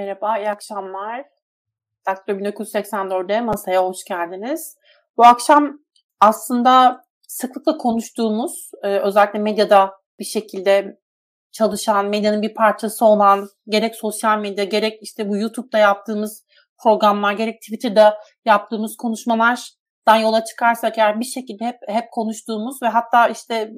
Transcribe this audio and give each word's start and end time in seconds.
Merhaba, 0.00 0.38
iyi 0.38 0.50
akşamlar. 0.50 1.24
Daktilo 2.06 2.36
1984'de 2.36 3.40
masaya 3.40 3.84
hoş 3.84 4.04
geldiniz. 4.04 4.76
Bu 5.16 5.24
akşam 5.24 5.78
aslında 6.20 7.04
sıklıkla 7.28 7.76
konuştuğumuz, 7.76 8.70
e, 8.82 8.98
özellikle 8.98 9.38
medyada 9.38 9.92
bir 10.18 10.24
şekilde 10.24 11.00
çalışan, 11.52 12.06
medyanın 12.06 12.42
bir 12.42 12.54
parçası 12.54 13.04
olan 13.04 13.48
gerek 13.68 13.96
sosyal 13.96 14.38
medya, 14.38 14.64
gerek 14.64 14.98
işte 15.02 15.28
bu 15.28 15.36
YouTube'da 15.36 15.78
yaptığımız 15.78 16.46
programlar, 16.82 17.32
gerek 17.32 17.62
Twitter'da 17.62 18.18
yaptığımız 18.44 18.96
konuşmalardan 18.96 20.16
yola 20.22 20.44
çıkarsak 20.44 20.98
eğer 20.98 21.20
bir 21.20 21.24
şekilde 21.24 21.64
hep 21.64 21.76
hep 21.86 22.10
konuştuğumuz 22.10 22.82
ve 22.82 22.88
hatta 22.88 23.28
işte 23.28 23.70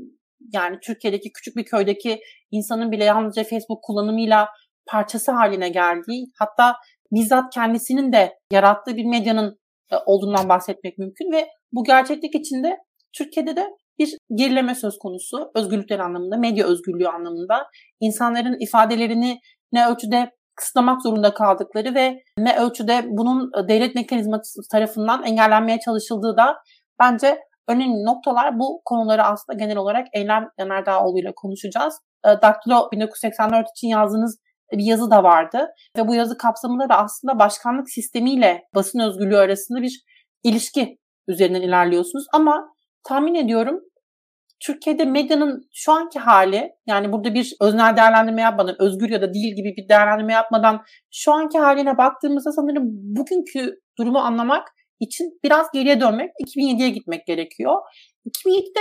yani 0.52 0.79
Türkiye'deki 0.83 1.33
küçük 1.33 1.57
bir 1.57 1.65
köydeki 1.65 2.20
insanın 2.51 2.93
bile 2.93 3.05
yalnızca 3.05 3.45
Facebook 3.45 3.84
kullanımıyla 3.84 4.48
parçası 4.87 5.33
haline 5.33 5.69
geldiği, 5.69 6.27
hatta 6.39 6.77
bizzat 7.13 7.55
kendisinin 7.55 8.13
de 8.13 8.39
yarattığı 8.53 8.97
bir 8.97 9.05
medyanın 9.05 9.59
e, 9.93 9.97
olduğundan 10.07 10.49
bahsetmek 10.49 10.99
mümkün 10.99 11.33
ve 11.33 11.49
bu 11.73 11.85
gerçeklik 11.85 12.35
içinde 12.35 12.79
Türkiye'de 13.13 13.57
de 13.57 13.67
bir 13.99 14.17
gerileme 14.35 14.75
söz 14.75 14.99
konusu 14.99 15.51
özgürlükler 15.55 15.99
anlamında, 15.99 16.37
medya 16.37 16.67
özgürlüğü 16.67 17.09
anlamında 17.09 17.67
insanların 18.01 18.57
ifadelerini 18.61 19.41
ne 19.73 19.87
ölçüde 19.87 20.31
kısıtlamak 20.57 21.03
zorunda 21.03 21.35
kaldıkları 21.35 21.95
ve 21.95 22.23
ne 22.39 22.59
ölçüde 22.59 23.05
bunun 23.09 23.51
e, 23.59 23.69
devlet 23.69 23.95
mekanizması 23.95 24.61
tarafından 24.73 25.23
engellenmeye 25.25 25.79
çalışıldığı 25.80 26.37
da 26.37 26.57
bence 27.01 27.39
önemli 27.69 28.05
noktalar. 28.05 28.59
Bu 28.59 28.83
konuları 28.85 29.23
aslında 29.23 29.59
genel 29.59 29.77
olarak 29.77 30.07
Eylem 30.13 30.49
Yanardağoğlu 30.59 31.19
ile 31.19 31.33
konuşacağız. 31.37 31.99
E, 32.24 32.29
Daktilo 32.43 32.89
1984 32.93 33.67
için 33.77 33.89
yazdığınız 33.89 34.39
bir 34.73 34.84
yazı 34.84 35.10
da 35.10 35.23
vardı. 35.23 35.68
Ve 35.96 36.09
bu 36.09 36.15
yazı 36.15 36.38
kapsamında 36.38 36.88
da 36.88 36.96
aslında 36.96 37.38
başkanlık 37.38 37.90
sistemiyle 37.90 38.62
basın 38.74 38.98
özgürlüğü 38.98 39.37
arasında 39.37 39.82
bir 39.82 40.04
ilişki 40.42 40.98
üzerinden 41.28 41.62
ilerliyorsunuz. 41.62 42.24
Ama 42.34 42.68
tahmin 43.09 43.34
ediyorum 43.34 43.80
Türkiye'de 44.66 45.04
medyanın 45.04 45.68
şu 45.73 45.93
anki 45.93 46.18
hali 46.18 46.70
yani 46.87 47.12
burada 47.12 47.34
bir 47.34 47.52
öznel 47.60 47.96
değerlendirme 47.96 48.43
yapmadan, 48.43 48.76
özgür 48.78 49.10
ya 49.10 49.23
da 49.23 49.34
değil 49.34 49.56
gibi 49.56 49.74
bir 49.76 49.88
değerlendirme 49.88 50.32
yapmadan 50.32 50.82
şu 51.10 51.32
anki 51.32 51.59
haline 51.59 51.98
baktığımızda 51.98 52.52
sanırım 52.52 52.82
bugünkü 52.87 53.74
durumu 53.98 54.18
anlamak 54.18 54.68
için 55.00 55.38
biraz 55.45 55.66
geriye 55.74 56.00
dönmek, 56.00 56.30
2007'ye 56.46 56.88
gitmek 56.88 57.26
gerekiyor. 57.26 57.74
2007'de 58.26 58.80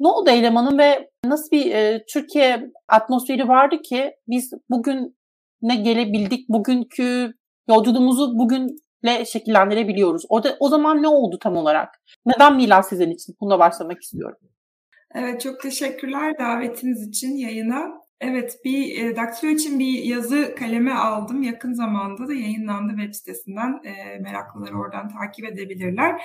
ne 0.00 0.08
oldu 0.08 0.30
elemanın 0.30 0.78
ve 0.78 1.08
nasıl 1.24 1.50
bir 1.50 1.74
e, 1.74 2.04
Türkiye 2.12 2.70
atmosferi 2.88 3.48
vardı 3.48 3.76
ki 3.82 4.12
biz 4.28 4.52
bugün 4.70 5.16
ne 5.62 5.76
gelebildik, 5.76 6.48
bugünkü 6.48 7.32
yolculuğumuzu 7.68 8.38
bugünle 8.38 9.24
şekillendirebiliyoruz. 9.24 10.22
Orada 10.28 10.56
o 10.60 10.68
zaman 10.68 11.02
ne 11.02 11.08
oldu 11.08 11.38
tam 11.42 11.56
olarak? 11.56 11.88
Neden 12.26 12.56
milas 12.56 12.88
sizin 12.88 13.10
için? 13.10 13.34
Buna 13.40 13.58
başlamak 13.58 14.02
istiyorum. 14.02 14.38
Evet 15.14 15.40
çok 15.40 15.60
teşekkürler 15.60 16.38
davetiniz 16.38 17.08
için 17.08 17.36
yayına. 17.36 18.02
Evet 18.20 18.58
bir 18.64 19.04
e, 19.04 19.16
Daktilo 19.16 19.50
için 19.50 19.78
bir 19.78 20.04
yazı 20.04 20.54
kaleme 20.54 20.92
aldım. 20.94 21.42
Yakın 21.42 21.72
zamanda 21.72 22.28
da 22.28 22.34
yayınlandı 22.34 22.92
web 22.96 23.14
sitesinden. 23.14 23.80
E, 23.84 24.18
meraklıları 24.18 24.78
oradan 24.78 25.08
takip 25.08 25.44
edebilirler. 25.44 26.22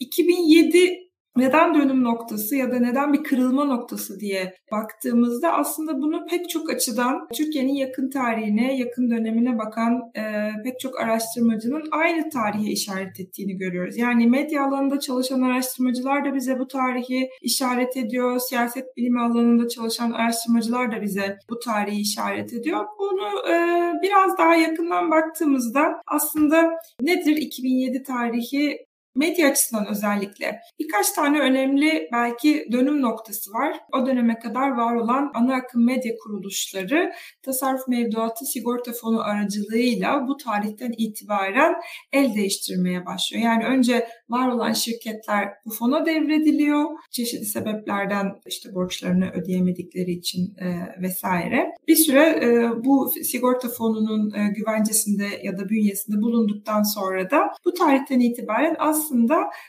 2007 0.00 1.07
neden 1.38 1.74
dönüm 1.74 2.04
noktası 2.04 2.56
ya 2.56 2.72
da 2.72 2.78
neden 2.78 3.12
bir 3.12 3.22
kırılma 3.22 3.64
noktası 3.64 4.20
diye 4.20 4.54
baktığımızda 4.72 5.52
aslında 5.52 6.02
bunu 6.02 6.26
pek 6.30 6.50
çok 6.50 6.70
açıdan 6.70 7.28
Türkiye'nin 7.34 7.74
yakın 7.74 8.10
tarihine, 8.10 8.76
yakın 8.76 9.10
dönemine 9.10 9.58
bakan 9.58 10.00
e, 10.16 10.22
pek 10.64 10.80
çok 10.80 11.00
araştırmacının 11.00 11.82
aynı 11.90 12.30
tarihe 12.30 12.70
işaret 12.70 13.20
ettiğini 13.20 13.56
görüyoruz. 13.56 13.96
Yani 13.96 14.26
medya 14.26 14.64
alanında 14.64 15.00
çalışan 15.00 15.40
araştırmacılar 15.40 16.24
da 16.24 16.34
bize 16.34 16.58
bu 16.58 16.68
tarihi 16.68 17.28
işaret 17.42 17.96
ediyor. 17.96 18.38
Siyaset 18.38 18.96
bilimi 18.96 19.20
alanında 19.20 19.68
çalışan 19.68 20.12
araştırmacılar 20.12 20.92
da 20.92 21.02
bize 21.02 21.38
bu 21.50 21.58
tarihi 21.58 22.00
işaret 22.00 22.52
ediyor. 22.52 22.84
Bunu 22.98 23.52
e, 23.52 23.92
biraz 24.02 24.38
daha 24.38 24.54
yakından 24.54 25.10
baktığımızda 25.10 26.00
aslında 26.06 26.70
nedir 27.00 27.36
2007 27.36 28.02
tarihi 28.02 28.87
medya 29.18 29.50
açısından 29.50 29.86
özellikle 29.86 30.60
birkaç 30.78 31.10
tane 31.10 31.40
önemli 31.40 32.08
belki 32.12 32.66
dönüm 32.72 33.02
noktası 33.02 33.52
var. 33.52 33.76
O 33.92 34.06
döneme 34.06 34.38
kadar 34.38 34.70
var 34.70 34.94
olan 34.94 35.30
ana 35.34 35.54
akım 35.54 35.86
medya 35.86 36.12
kuruluşları 36.22 37.12
tasarruf 37.42 37.88
mevduatı 37.88 38.44
sigorta 38.44 38.92
fonu 38.92 39.20
aracılığıyla 39.20 40.28
bu 40.28 40.36
tarihten 40.36 40.94
itibaren 40.98 41.74
el 42.12 42.34
değiştirmeye 42.34 43.06
başlıyor. 43.06 43.44
Yani 43.44 43.64
önce 43.64 44.08
var 44.28 44.48
olan 44.48 44.72
şirketler 44.72 45.48
bu 45.66 45.70
fona 45.70 46.06
devrediliyor. 46.06 46.84
Çeşitli 47.10 47.46
sebeplerden 47.46 48.26
işte 48.46 48.74
borçlarını 48.74 49.30
ödeyemedikleri 49.30 50.10
için 50.10 50.56
e, 50.56 50.66
vesaire. 51.02 51.66
Bir 51.88 51.96
süre 51.96 52.20
e, 52.20 52.70
bu 52.84 53.10
sigorta 53.22 53.68
fonunun 53.68 54.34
e, 54.34 54.52
güvencesinde 54.56 55.26
ya 55.42 55.58
da 55.58 55.68
bünyesinde 55.68 56.16
bulunduktan 56.16 56.82
sonra 56.82 57.30
da 57.30 57.40
bu 57.64 57.74
tarihten 57.74 58.20
itibaren 58.20 58.76
aslında 58.78 59.07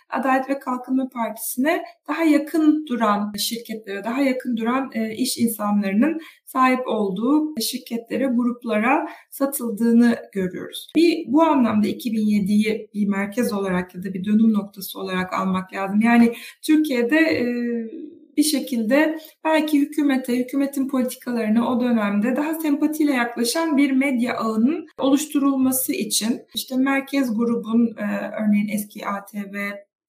Adalet 0.10 0.50
ve 0.50 0.60
Kalkınma 0.60 1.10
Partisi'ne 1.10 1.84
daha 2.08 2.24
yakın 2.24 2.86
duran 2.88 3.34
şirketlere, 3.38 4.04
daha 4.04 4.22
yakın 4.22 4.58
duran 4.58 4.90
e, 4.94 5.16
iş 5.16 5.38
insanlarının 5.38 6.20
sahip 6.46 6.88
olduğu 6.88 7.62
şirketlere, 7.62 8.26
gruplara 8.26 9.08
satıldığını 9.30 10.18
görüyoruz. 10.34 10.88
Bir 10.96 11.26
bu 11.28 11.44
anlamda 11.44 11.88
2007'yi 11.88 12.90
bir 12.94 13.08
merkez 13.08 13.54
olarak 13.54 13.96
ya 13.96 14.04
da 14.04 14.14
bir 14.14 14.24
dönüm 14.26 14.54
noktası 14.54 15.00
olarak 15.00 15.34
almak 15.34 15.74
lazım. 15.74 16.02
Yani 16.02 16.34
Türkiye'de 16.62 17.18
e, 17.18 17.46
bir 18.40 18.44
şekilde 18.44 19.20
belki 19.44 19.80
hükümete, 19.80 20.38
hükümetin 20.38 20.88
politikalarına 20.88 21.72
o 21.72 21.82
dönemde 21.82 22.36
daha 22.36 22.54
sempatiyle 22.54 23.14
yaklaşan 23.14 23.78
bir 23.78 23.92
medya 23.92 24.38
ağının 24.38 24.88
oluşturulması 24.98 25.94
için 25.94 26.42
işte 26.56 26.76
merkez 26.78 27.38
grubun 27.38 27.96
e, 27.98 28.32
örneğin 28.44 28.68
eski 28.68 29.08
ATV 29.08 29.56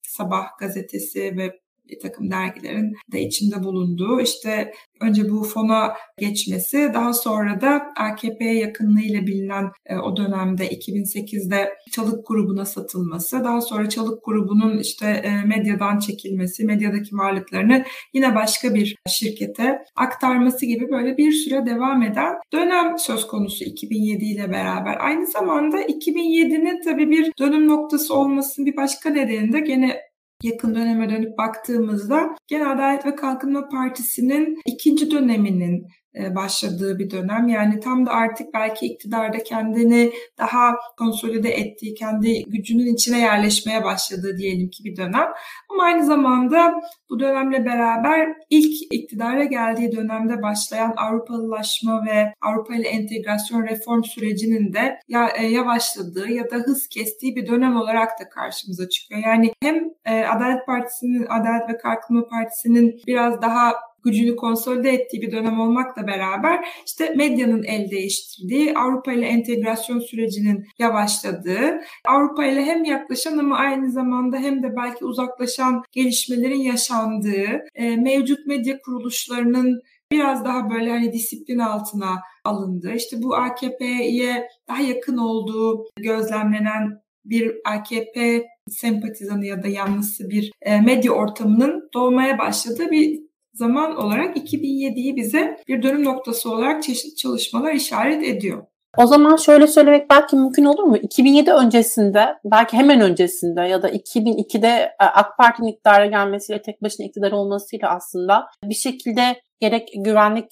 Sabah 0.01 0.57
gazetesi 0.59 1.37
ve 1.37 1.59
bir 1.91 1.99
takım 1.99 2.31
dergilerin 2.31 2.95
de 3.11 3.21
içinde 3.21 3.63
bulunduğu 3.63 4.21
işte 4.21 4.73
önce 5.01 5.29
bu 5.29 5.43
fona 5.43 5.93
geçmesi 6.17 6.91
daha 6.93 7.13
sonra 7.13 7.61
da 7.61 7.81
AKP'ye 7.97 8.53
yakınlığıyla 8.53 9.27
bilinen 9.27 9.71
e, 9.85 9.95
o 9.97 10.17
dönemde 10.17 10.67
2008'de 10.67 11.73
Çalık 11.91 12.27
grubuna 12.27 12.65
satılması 12.65 13.43
daha 13.43 13.61
sonra 13.61 13.89
Çalık 13.89 14.25
grubunun 14.25 14.77
işte 14.77 15.07
e, 15.07 15.45
medyadan 15.45 15.99
çekilmesi 15.99 16.65
medyadaki 16.65 17.17
varlıklarını 17.17 17.83
yine 18.13 18.35
başka 18.35 18.75
bir 18.75 18.95
şirkete 19.07 19.79
aktarması 19.95 20.65
gibi 20.65 20.89
böyle 20.91 21.17
bir 21.17 21.31
süre 21.31 21.65
devam 21.65 22.03
eden 22.03 22.35
dönem 22.53 22.99
söz 22.99 23.27
konusu 23.27 23.63
2007 23.63 24.25
ile 24.25 24.51
beraber. 24.51 24.97
Aynı 24.99 25.27
zamanda 25.27 25.81
2007'nin 25.81 26.81
tabii 26.83 27.09
bir 27.09 27.31
dönüm 27.39 27.67
noktası 27.67 28.15
olmasının 28.15 28.67
bir 28.67 28.77
başka 28.77 29.09
nedeni 29.09 29.53
de 29.53 29.59
gene 29.59 30.10
yakın 30.43 30.75
döneme 30.75 31.09
dönüp 31.09 31.37
baktığımızda 31.37 32.35
Gene 32.47 32.67
Adalet 32.67 33.05
ve 33.05 33.15
Kalkınma 33.15 33.69
Partisi'nin 33.69 34.61
ikinci 34.65 35.11
döneminin 35.11 35.87
başladığı 36.15 36.99
bir 36.99 37.11
dönem. 37.11 37.47
Yani 37.47 37.79
tam 37.79 38.05
da 38.05 38.11
artık 38.11 38.53
belki 38.53 38.85
iktidarda 38.85 39.43
kendini 39.43 40.11
daha 40.37 40.75
konsolide 40.97 41.49
ettiği, 41.49 41.93
kendi 41.95 42.43
gücünün 42.43 42.93
içine 42.93 43.19
yerleşmeye 43.19 43.83
başladığı 43.83 44.37
diyelim 44.37 44.69
ki 44.69 44.83
bir 44.83 44.95
dönem. 44.95 45.27
Ama 45.69 45.83
aynı 45.83 46.05
zamanda 46.05 46.81
bu 47.09 47.19
dönemle 47.19 47.65
beraber 47.65 48.29
ilk 48.49 48.93
iktidara 48.93 49.43
geldiği 49.43 49.91
dönemde 49.91 50.41
başlayan 50.41 50.93
Avrupalılaşma 50.97 52.05
ve 52.05 52.33
Avrupa 52.41 52.75
ile 52.75 52.87
entegrasyon 52.87 53.63
reform 53.63 54.03
sürecinin 54.03 54.73
de 54.73 54.99
e, 55.37 55.45
yavaşladığı 55.45 56.29
ya 56.29 56.51
da 56.51 56.55
hız 56.55 56.87
kestiği 56.87 57.35
bir 57.35 57.47
dönem 57.47 57.75
olarak 57.75 58.19
da 58.19 58.29
karşımıza 58.29 58.89
çıkıyor. 58.89 59.21
Yani 59.25 59.53
hem 59.63 59.75
e, 60.05 60.25
Adalet 60.25 60.65
Partisi'nin, 60.65 61.25
Adalet 61.25 61.69
ve 61.69 61.77
Kalkınma 61.77 62.27
Partisi'nin 62.27 63.01
biraz 63.07 63.41
daha 63.41 63.73
gücünü 64.03 64.35
konsolide 64.35 64.89
ettiği 64.89 65.21
bir 65.21 65.31
dönem 65.31 65.59
olmakla 65.59 66.07
beraber 66.07 66.65
işte 66.85 67.13
medyanın 67.15 67.63
el 67.63 67.91
değiştirdiği, 67.91 68.73
Avrupa 68.77 69.13
ile 69.13 69.25
entegrasyon 69.25 69.99
sürecinin 69.99 70.65
yavaşladığı, 70.79 71.81
Avrupa 72.07 72.45
ile 72.45 72.65
hem 72.65 72.83
yaklaşan 72.83 73.37
ama 73.37 73.57
aynı 73.57 73.91
zamanda 73.91 74.37
hem 74.37 74.63
de 74.63 74.75
belki 74.77 75.05
uzaklaşan 75.05 75.83
gelişmelerin 75.91 76.61
yaşandığı, 76.61 77.65
e, 77.75 77.95
mevcut 77.95 78.45
medya 78.47 78.79
kuruluşlarının 78.79 79.81
biraz 80.11 80.45
daha 80.45 80.69
böyle 80.69 80.89
hani 80.89 81.13
disiplin 81.13 81.59
altına 81.59 82.21
alındı. 82.45 82.93
İşte 82.95 83.23
bu 83.23 83.35
AKP'ye 83.35 84.47
daha 84.67 84.81
yakın 84.81 85.17
olduğu 85.17 85.85
gözlemlenen 85.99 87.01
bir 87.25 87.55
AKP 87.65 88.45
sempatizanı 88.69 89.45
ya 89.45 89.63
da 89.63 89.67
yanlısı 89.67 90.29
bir 90.29 90.51
e, 90.61 90.81
medya 90.81 91.11
ortamının 91.11 91.89
doğmaya 91.93 92.39
başladığı 92.39 92.91
bir 92.91 93.19
zaman 93.53 93.95
olarak 93.95 94.37
2007'yi 94.37 95.15
bize 95.15 95.57
bir 95.67 95.83
dönüm 95.83 96.03
noktası 96.03 96.51
olarak 96.51 96.83
çeşitli 96.83 97.15
çalışmalar 97.15 97.73
işaret 97.73 98.23
ediyor. 98.23 98.63
O 98.97 99.05
zaman 99.07 99.35
şöyle 99.35 99.67
söylemek 99.67 100.09
belki 100.09 100.35
mümkün 100.35 100.65
olur 100.65 100.83
mu? 100.83 100.97
2007 100.97 101.51
öncesinde, 101.51 102.35
belki 102.45 102.77
hemen 102.77 103.01
öncesinde 103.01 103.61
ya 103.61 103.81
da 103.81 103.89
2002'de 103.89 104.67
e, 104.67 105.03
AK 105.03 105.37
Parti'nin 105.37 105.67
iktidara 105.67 106.05
gelmesiyle, 106.05 106.61
tek 106.61 106.83
başına 106.83 107.05
iktidar 107.05 107.31
olmasıyla 107.31 107.89
aslında 107.89 108.47
bir 108.63 108.75
şekilde 108.75 109.41
gerek 109.59 109.89
güvenlik, 109.95 110.51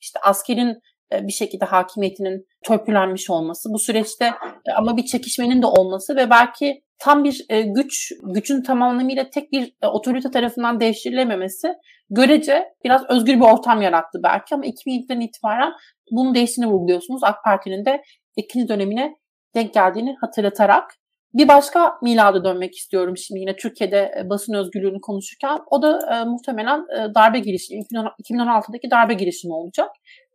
işte 0.00 0.20
askerin 0.22 0.80
e, 1.12 1.26
bir 1.26 1.32
şekilde 1.32 1.64
hakimiyetinin 1.64 2.46
törpülenmiş 2.64 3.30
olması, 3.30 3.72
bu 3.72 3.78
süreçte 3.78 4.24
e, 4.68 4.72
ama 4.76 4.96
bir 4.96 5.04
çekişmenin 5.04 5.62
de 5.62 5.66
olması 5.66 6.16
ve 6.16 6.30
belki 6.30 6.82
tam 7.00 7.24
bir 7.24 7.46
güç, 7.64 8.12
gücün 8.22 8.62
tam 8.62 8.82
anlamıyla 8.82 9.30
tek 9.30 9.52
bir 9.52 9.72
otorite 9.82 10.30
tarafından 10.30 10.80
değiştirilememesi 10.80 11.74
görece 12.10 12.64
biraz 12.84 13.02
özgür 13.08 13.34
bir 13.34 13.44
ortam 13.44 13.82
yarattı 13.82 14.20
belki 14.22 14.54
ama 14.54 14.64
2007'den 14.64 15.20
itibaren 15.20 15.72
bunun 16.10 16.34
değiştiğini 16.34 16.70
vurguluyorsunuz. 16.70 17.24
AK 17.24 17.44
Parti'nin 17.44 17.84
de 17.84 18.02
ikinci 18.36 18.68
dönemine 18.68 19.16
denk 19.54 19.74
geldiğini 19.74 20.16
hatırlatarak. 20.20 20.94
Bir 21.34 21.48
başka 21.48 21.98
milada 22.02 22.44
dönmek 22.44 22.76
istiyorum 22.76 23.16
şimdi 23.16 23.40
yine 23.40 23.56
Türkiye'de 23.56 24.12
e, 24.18 24.30
basın 24.30 24.54
özgürlüğünü 24.54 25.00
konuşurken. 25.00 25.58
O 25.70 25.82
da 25.82 26.16
e, 26.16 26.24
muhtemelen 26.24 26.78
e, 26.78 27.14
darbe 27.14 27.38
girişimi, 27.38 27.80
2016'daki 27.80 28.90
darbe 28.90 29.14
girişimi 29.14 29.54
olacak. 29.54 29.88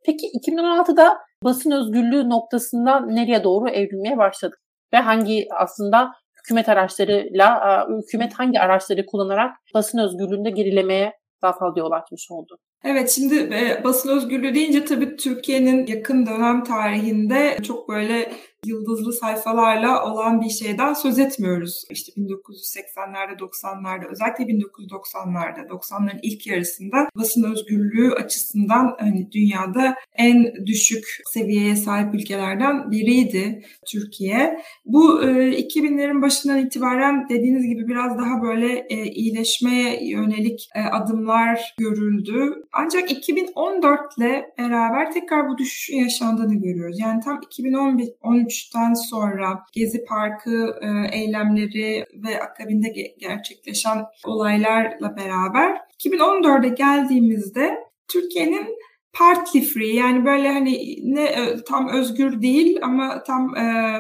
Peki 0.05 0.27
2016'da 0.41 1.17
basın 1.43 1.71
özgürlüğü 1.71 2.29
noktasında 2.29 2.99
nereye 2.99 3.43
doğru 3.43 3.69
evrilmeye 3.69 4.17
başladık? 4.17 4.59
Ve 4.93 4.97
hangi 4.97 5.47
aslında 5.59 6.11
hükümet 6.45 6.69
araçlarıyla, 6.69 7.87
hükümet 8.03 8.33
hangi 8.33 8.59
araçları 8.59 9.05
kullanarak 9.05 9.55
basın 9.73 9.97
özgürlüğünde 9.97 10.49
gerilemeye 10.49 11.13
daha 11.41 11.53
fazla 11.53 11.79
yol 11.79 11.91
açmış 11.91 12.31
oldu? 12.31 12.57
Evet 12.83 13.09
şimdi 13.09 13.35
e, 13.35 13.83
basın 13.83 14.17
özgürlüğü 14.17 14.55
deyince 14.55 14.85
tabii 14.85 15.15
Türkiye'nin 15.15 15.87
yakın 15.87 16.25
dönem 16.25 16.63
tarihinde 16.63 17.57
çok 17.63 17.89
böyle 17.89 18.31
yıldızlı 18.67 19.13
sayfalarla 19.13 20.11
olan 20.11 20.41
bir 20.41 20.49
şeyden 20.49 20.93
söz 20.93 21.19
etmiyoruz. 21.19 21.83
İşte 21.89 22.11
1980'lerde, 22.11 23.37
90'larda, 23.37 24.11
özellikle 24.11 24.43
1990'larda, 24.43 25.67
90'ların 25.67 26.19
ilk 26.21 26.47
yarısında 26.47 27.09
basın 27.15 27.51
özgürlüğü 27.51 28.13
açısından 28.13 28.95
hani 28.99 29.31
dünyada 29.31 29.95
en 30.15 30.65
düşük 30.65 31.05
seviyeye 31.25 31.75
sahip 31.75 32.15
ülkelerden 32.15 32.91
biriydi 32.91 33.63
Türkiye. 33.91 34.59
Bu 34.85 35.23
e, 35.23 35.27
2000'lerin 35.27 36.21
başından 36.21 36.65
itibaren 36.65 37.29
dediğiniz 37.29 37.67
gibi 37.67 37.87
biraz 37.87 38.17
daha 38.17 38.41
böyle 38.41 38.85
e, 38.89 39.05
iyileşmeye 39.05 40.09
yönelik 40.09 40.69
e, 40.75 40.81
adımlar 40.81 41.75
görüldü. 41.77 42.63
Ancak 42.73 43.11
2014 43.11 44.17
ile 44.17 44.45
beraber 44.57 45.11
tekrar 45.11 45.49
bu 45.49 45.57
düşüşün 45.57 45.97
yaşandığını 45.97 46.55
görüyoruz. 46.55 46.99
Yani 46.99 47.21
tam 47.23 47.39
2013 47.41 48.54
2013'ten 48.55 48.93
sonra 48.93 49.63
Gezi 49.73 50.05
Parkı 50.05 50.75
e, 50.81 51.17
eylemleri 51.17 52.05
ve 52.13 52.41
akabinde 52.41 52.87
gerçekleşen 53.19 54.05
olaylarla 54.25 55.17
beraber 55.17 55.77
2014'e 56.05 56.69
geldiğimizde 56.69 57.77
Türkiye'nin 58.07 58.67
partly 59.13 59.61
free 59.61 59.93
yani 59.93 60.25
böyle 60.25 60.51
hani 60.51 60.97
ne 61.03 61.23
e, 61.23 61.63
tam 61.63 61.89
özgür 61.89 62.41
değil 62.41 62.79
ama 62.83 63.23
tam 63.23 63.57
e, 63.57 63.99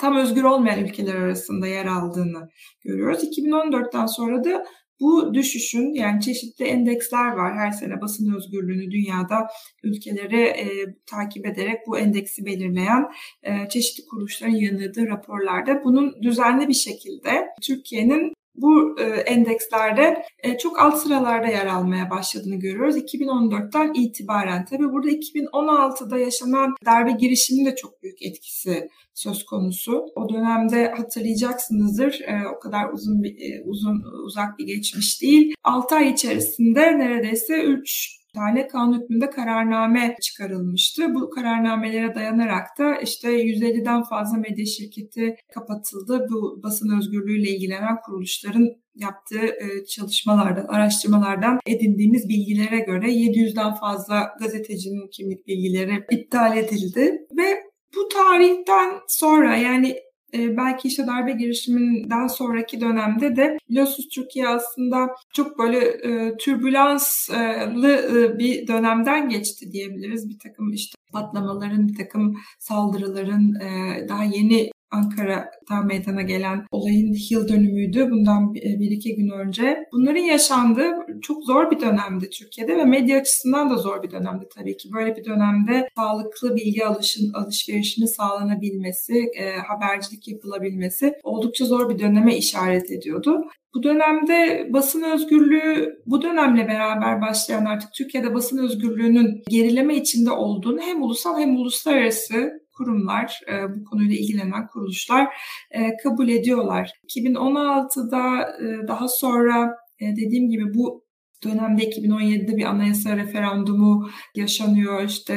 tam 0.00 0.16
özgür 0.16 0.42
olmayan 0.42 0.84
ülkeler 0.84 1.14
arasında 1.14 1.66
yer 1.66 1.86
aldığını 1.86 2.48
görüyoruz. 2.84 3.24
2014'ten 3.24 4.06
sonra 4.06 4.44
da 4.44 4.64
bu 5.00 5.34
düşüşün 5.34 5.94
yani 5.94 6.20
çeşitli 6.20 6.64
endeksler 6.64 7.30
var. 7.32 7.54
Her 7.56 7.70
sene 7.70 8.00
basın 8.00 8.34
özgürlüğünü 8.36 8.90
dünyada 8.90 9.46
ülkeleri 9.82 10.42
e, 10.42 10.66
takip 11.06 11.46
ederek 11.46 11.78
bu 11.86 11.98
endeksi 11.98 12.46
belirleyen 12.46 13.04
e, 13.42 13.68
çeşitli 13.68 14.06
kuruluşların 14.06 14.54
yanıldığı 14.54 15.06
raporlarda 15.06 15.84
bunun 15.84 16.22
düzenli 16.22 16.68
bir 16.68 16.74
şekilde 16.74 17.46
Türkiye'nin 17.62 18.32
bu 18.54 19.00
e, 19.00 19.04
endekslerde 19.04 20.22
e, 20.38 20.58
çok 20.58 20.80
alt 20.80 20.98
sıralarda 20.98 21.46
yer 21.46 21.66
almaya 21.66 22.10
başladığını 22.10 22.56
görüyoruz 22.56 22.96
2014'ten 22.96 23.92
itibaren. 23.94 24.64
Tabii 24.64 24.92
burada 24.92 25.08
2016'da 25.08 26.18
yaşanan 26.18 26.74
darbe 26.86 27.12
girişiminin 27.12 27.70
de 27.70 27.76
çok 27.76 28.02
büyük 28.02 28.22
etkisi 28.22 28.88
söz 29.14 29.44
konusu. 29.44 30.06
O 30.16 30.28
dönemde 30.28 30.88
hatırlayacaksınızdır 30.96 32.20
e, 32.20 32.48
o 32.56 32.58
kadar 32.58 32.92
uzun 32.92 33.22
bir, 33.22 33.62
uzun 33.64 34.02
uzak 34.26 34.58
bir 34.58 34.66
geçmiş 34.66 35.22
değil. 35.22 35.54
6 35.64 35.94
ay 35.94 36.10
içerisinde 36.10 36.98
neredeyse 36.98 37.62
3 37.62 38.23
tane 38.34 38.68
kanun 38.68 39.00
hükmünde 39.00 39.30
kararname 39.30 40.16
çıkarılmıştı. 40.22 41.14
Bu 41.14 41.30
kararnamelere 41.30 42.14
dayanarak 42.14 42.78
da 42.78 42.96
işte 42.96 43.28
150'den 43.28 44.02
fazla 44.02 44.38
medya 44.38 44.66
şirketi 44.66 45.36
kapatıldı. 45.54 46.26
Bu 46.30 46.62
basın 46.62 46.98
özgürlüğüyle 46.98 47.50
ilgilenen 47.50 47.96
kuruluşların 48.06 48.68
yaptığı 48.94 49.46
e, 49.46 49.84
çalışmalardan, 49.86 50.66
araştırmalardan 50.66 51.58
edindiğimiz 51.66 52.28
bilgilere 52.28 52.78
göre 52.78 53.06
700'den 53.06 53.74
fazla 53.74 54.34
gazetecinin 54.40 55.10
kimlik 55.12 55.46
bilgileri 55.46 56.04
iptal 56.10 56.56
edildi 56.56 57.26
ve 57.38 57.62
bu 57.96 58.08
tarihten 58.08 58.90
sonra 59.08 59.56
yani 59.56 59.96
e, 60.34 60.56
belki 60.56 60.88
işte 60.88 61.06
darbe 61.06 61.32
girişiminden 61.32 62.26
sonraki 62.26 62.80
dönemde 62.80 63.36
de 63.36 63.58
biliyorsunuz 63.70 64.08
Türkiye 64.08 64.48
aslında 64.48 65.14
çok 65.32 65.58
böyle 65.58 65.78
e, 65.78 66.36
türbülanslı 66.36 67.88
e, 67.88 68.38
bir 68.38 68.66
dönemden 68.66 69.28
geçti 69.28 69.72
diyebiliriz. 69.72 70.28
Bir 70.28 70.38
takım 70.38 70.72
işte 70.72 70.94
patlamaların, 71.12 71.88
bir 71.88 71.96
takım 71.96 72.34
saldırıların 72.58 73.54
e, 73.60 74.08
daha 74.08 74.24
yeni 74.24 74.70
Ankara'da 74.94 75.80
meydana 75.84 76.22
gelen 76.22 76.66
olayın 76.70 77.16
yıl 77.30 77.48
dönümüydü. 77.48 78.10
Bundan 78.10 78.54
bir 78.54 78.90
iki 78.90 79.16
gün 79.16 79.28
önce. 79.28 79.78
Bunların 79.92 80.20
yaşandığı 80.20 80.92
çok 81.22 81.44
zor 81.44 81.70
bir 81.70 81.80
dönemdi 81.80 82.30
Türkiye'de 82.30 82.76
ve 82.76 82.84
medya 82.84 83.20
açısından 83.20 83.70
da 83.70 83.76
zor 83.76 84.02
bir 84.02 84.10
dönemdi 84.10 84.48
tabii 84.56 84.76
ki. 84.76 84.88
Böyle 84.92 85.16
bir 85.16 85.24
dönemde 85.24 85.88
sağlıklı 85.96 86.56
bilgi 86.56 86.86
alışın, 86.86 87.32
alışverişini 87.32 88.08
sağlanabilmesi, 88.08 89.14
e, 89.38 89.56
habercilik 89.56 90.28
yapılabilmesi 90.28 91.12
oldukça 91.22 91.64
zor 91.64 91.90
bir 91.90 91.98
döneme 91.98 92.36
işaret 92.36 92.90
ediyordu. 92.90 93.44
Bu 93.74 93.82
dönemde 93.82 94.68
basın 94.72 95.02
özgürlüğü 95.02 96.02
bu 96.06 96.22
dönemle 96.22 96.68
beraber 96.68 97.20
başlayan 97.20 97.64
artık 97.64 97.92
Türkiye'de 97.94 98.34
basın 98.34 98.58
özgürlüğünün 98.58 99.42
gerileme 99.48 99.96
içinde 99.96 100.30
olduğunu 100.30 100.80
hem 100.80 101.02
ulusal 101.02 101.38
hem 101.38 101.56
uluslararası 101.56 102.63
kurumlar, 102.76 103.40
e, 103.48 103.74
bu 103.74 103.84
konuyla 103.84 104.16
ilgilenen 104.16 104.66
kuruluşlar 104.66 105.28
e, 105.70 105.96
kabul 106.02 106.28
ediyorlar. 106.28 106.90
2016'da 107.08 108.40
e, 108.42 108.88
daha 108.88 109.08
sonra 109.08 109.76
dediğim 110.00 110.50
gibi 110.50 110.74
bu 110.74 111.04
dönemde 111.44 111.90
2017'de 111.90 112.56
bir 112.56 112.64
anayasa 112.64 113.16
referandumu 113.16 114.08
yaşanıyor. 114.34 115.04
İşte 115.04 115.34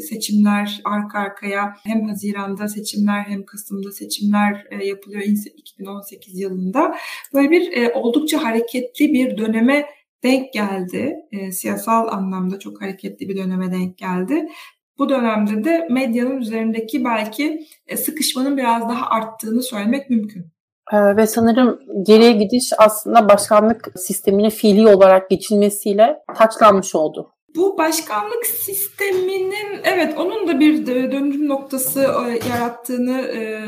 seçimler 0.00 0.80
arka 0.84 1.18
arkaya 1.18 1.74
hem 1.84 2.08
Haziran'da 2.08 2.68
seçimler 2.68 3.22
hem 3.22 3.44
Kasım'da 3.44 3.92
seçimler 3.92 4.66
yapılıyor 4.84 5.22
2018 5.56 6.40
yılında. 6.40 6.94
Böyle 7.34 7.50
bir 7.50 7.90
oldukça 7.94 8.44
hareketli 8.44 9.12
bir 9.12 9.38
döneme 9.38 9.86
denk 10.22 10.52
geldi. 10.52 11.16
E, 11.32 11.52
siyasal 11.52 12.08
anlamda 12.08 12.58
çok 12.58 12.82
hareketli 12.82 13.28
bir 13.28 13.36
döneme 13.36 13.72
denk 13.72 13.98
geldi. 13.98 14.48
Bu 15.00 15.08
dönemde 15.08 15.64
de 15.64 15.86
medyanın 15.90 16.36
üzerindeki 16.36 17.04
belki 17.04 17.66
e, 17.86 17.96
sıkışmanın 17.96 18.56
biraz 18.56 18.82
daha 18.82 19.06
arttığını 19.10 19.62
söylemek 19.62 20.10
mümkün. 20.10 20.46
Ee, 20.92 21.16
ve 21.16 21.26
sanırım 21.26 21.80
geriye 22.02 22.32
gidiş 22.32 22.72
aslında 22.78 23.28
başkanlık 23.28 23.92
sistemine 23.96 24.50
fiili 24.50 24.88
olarak 24.88 25.30
geçilmesiyle 25.30 26.16
taçlanmış 26.36 26.94
oldu. 26.94 27.32
Bu 27.56 27.78
başkanlık 27.78 28.46
sisteminin 28.46 29.54
evet 29.84 30.18
onun 30.18 30.48
da 30.48 30.60
bir 30.60 30.86
dönüm 30.86 31.48
noktası 31.48 32.00
e, 32.00 32.48
yarattığını 32.48 33.20
e, 33.20 33.60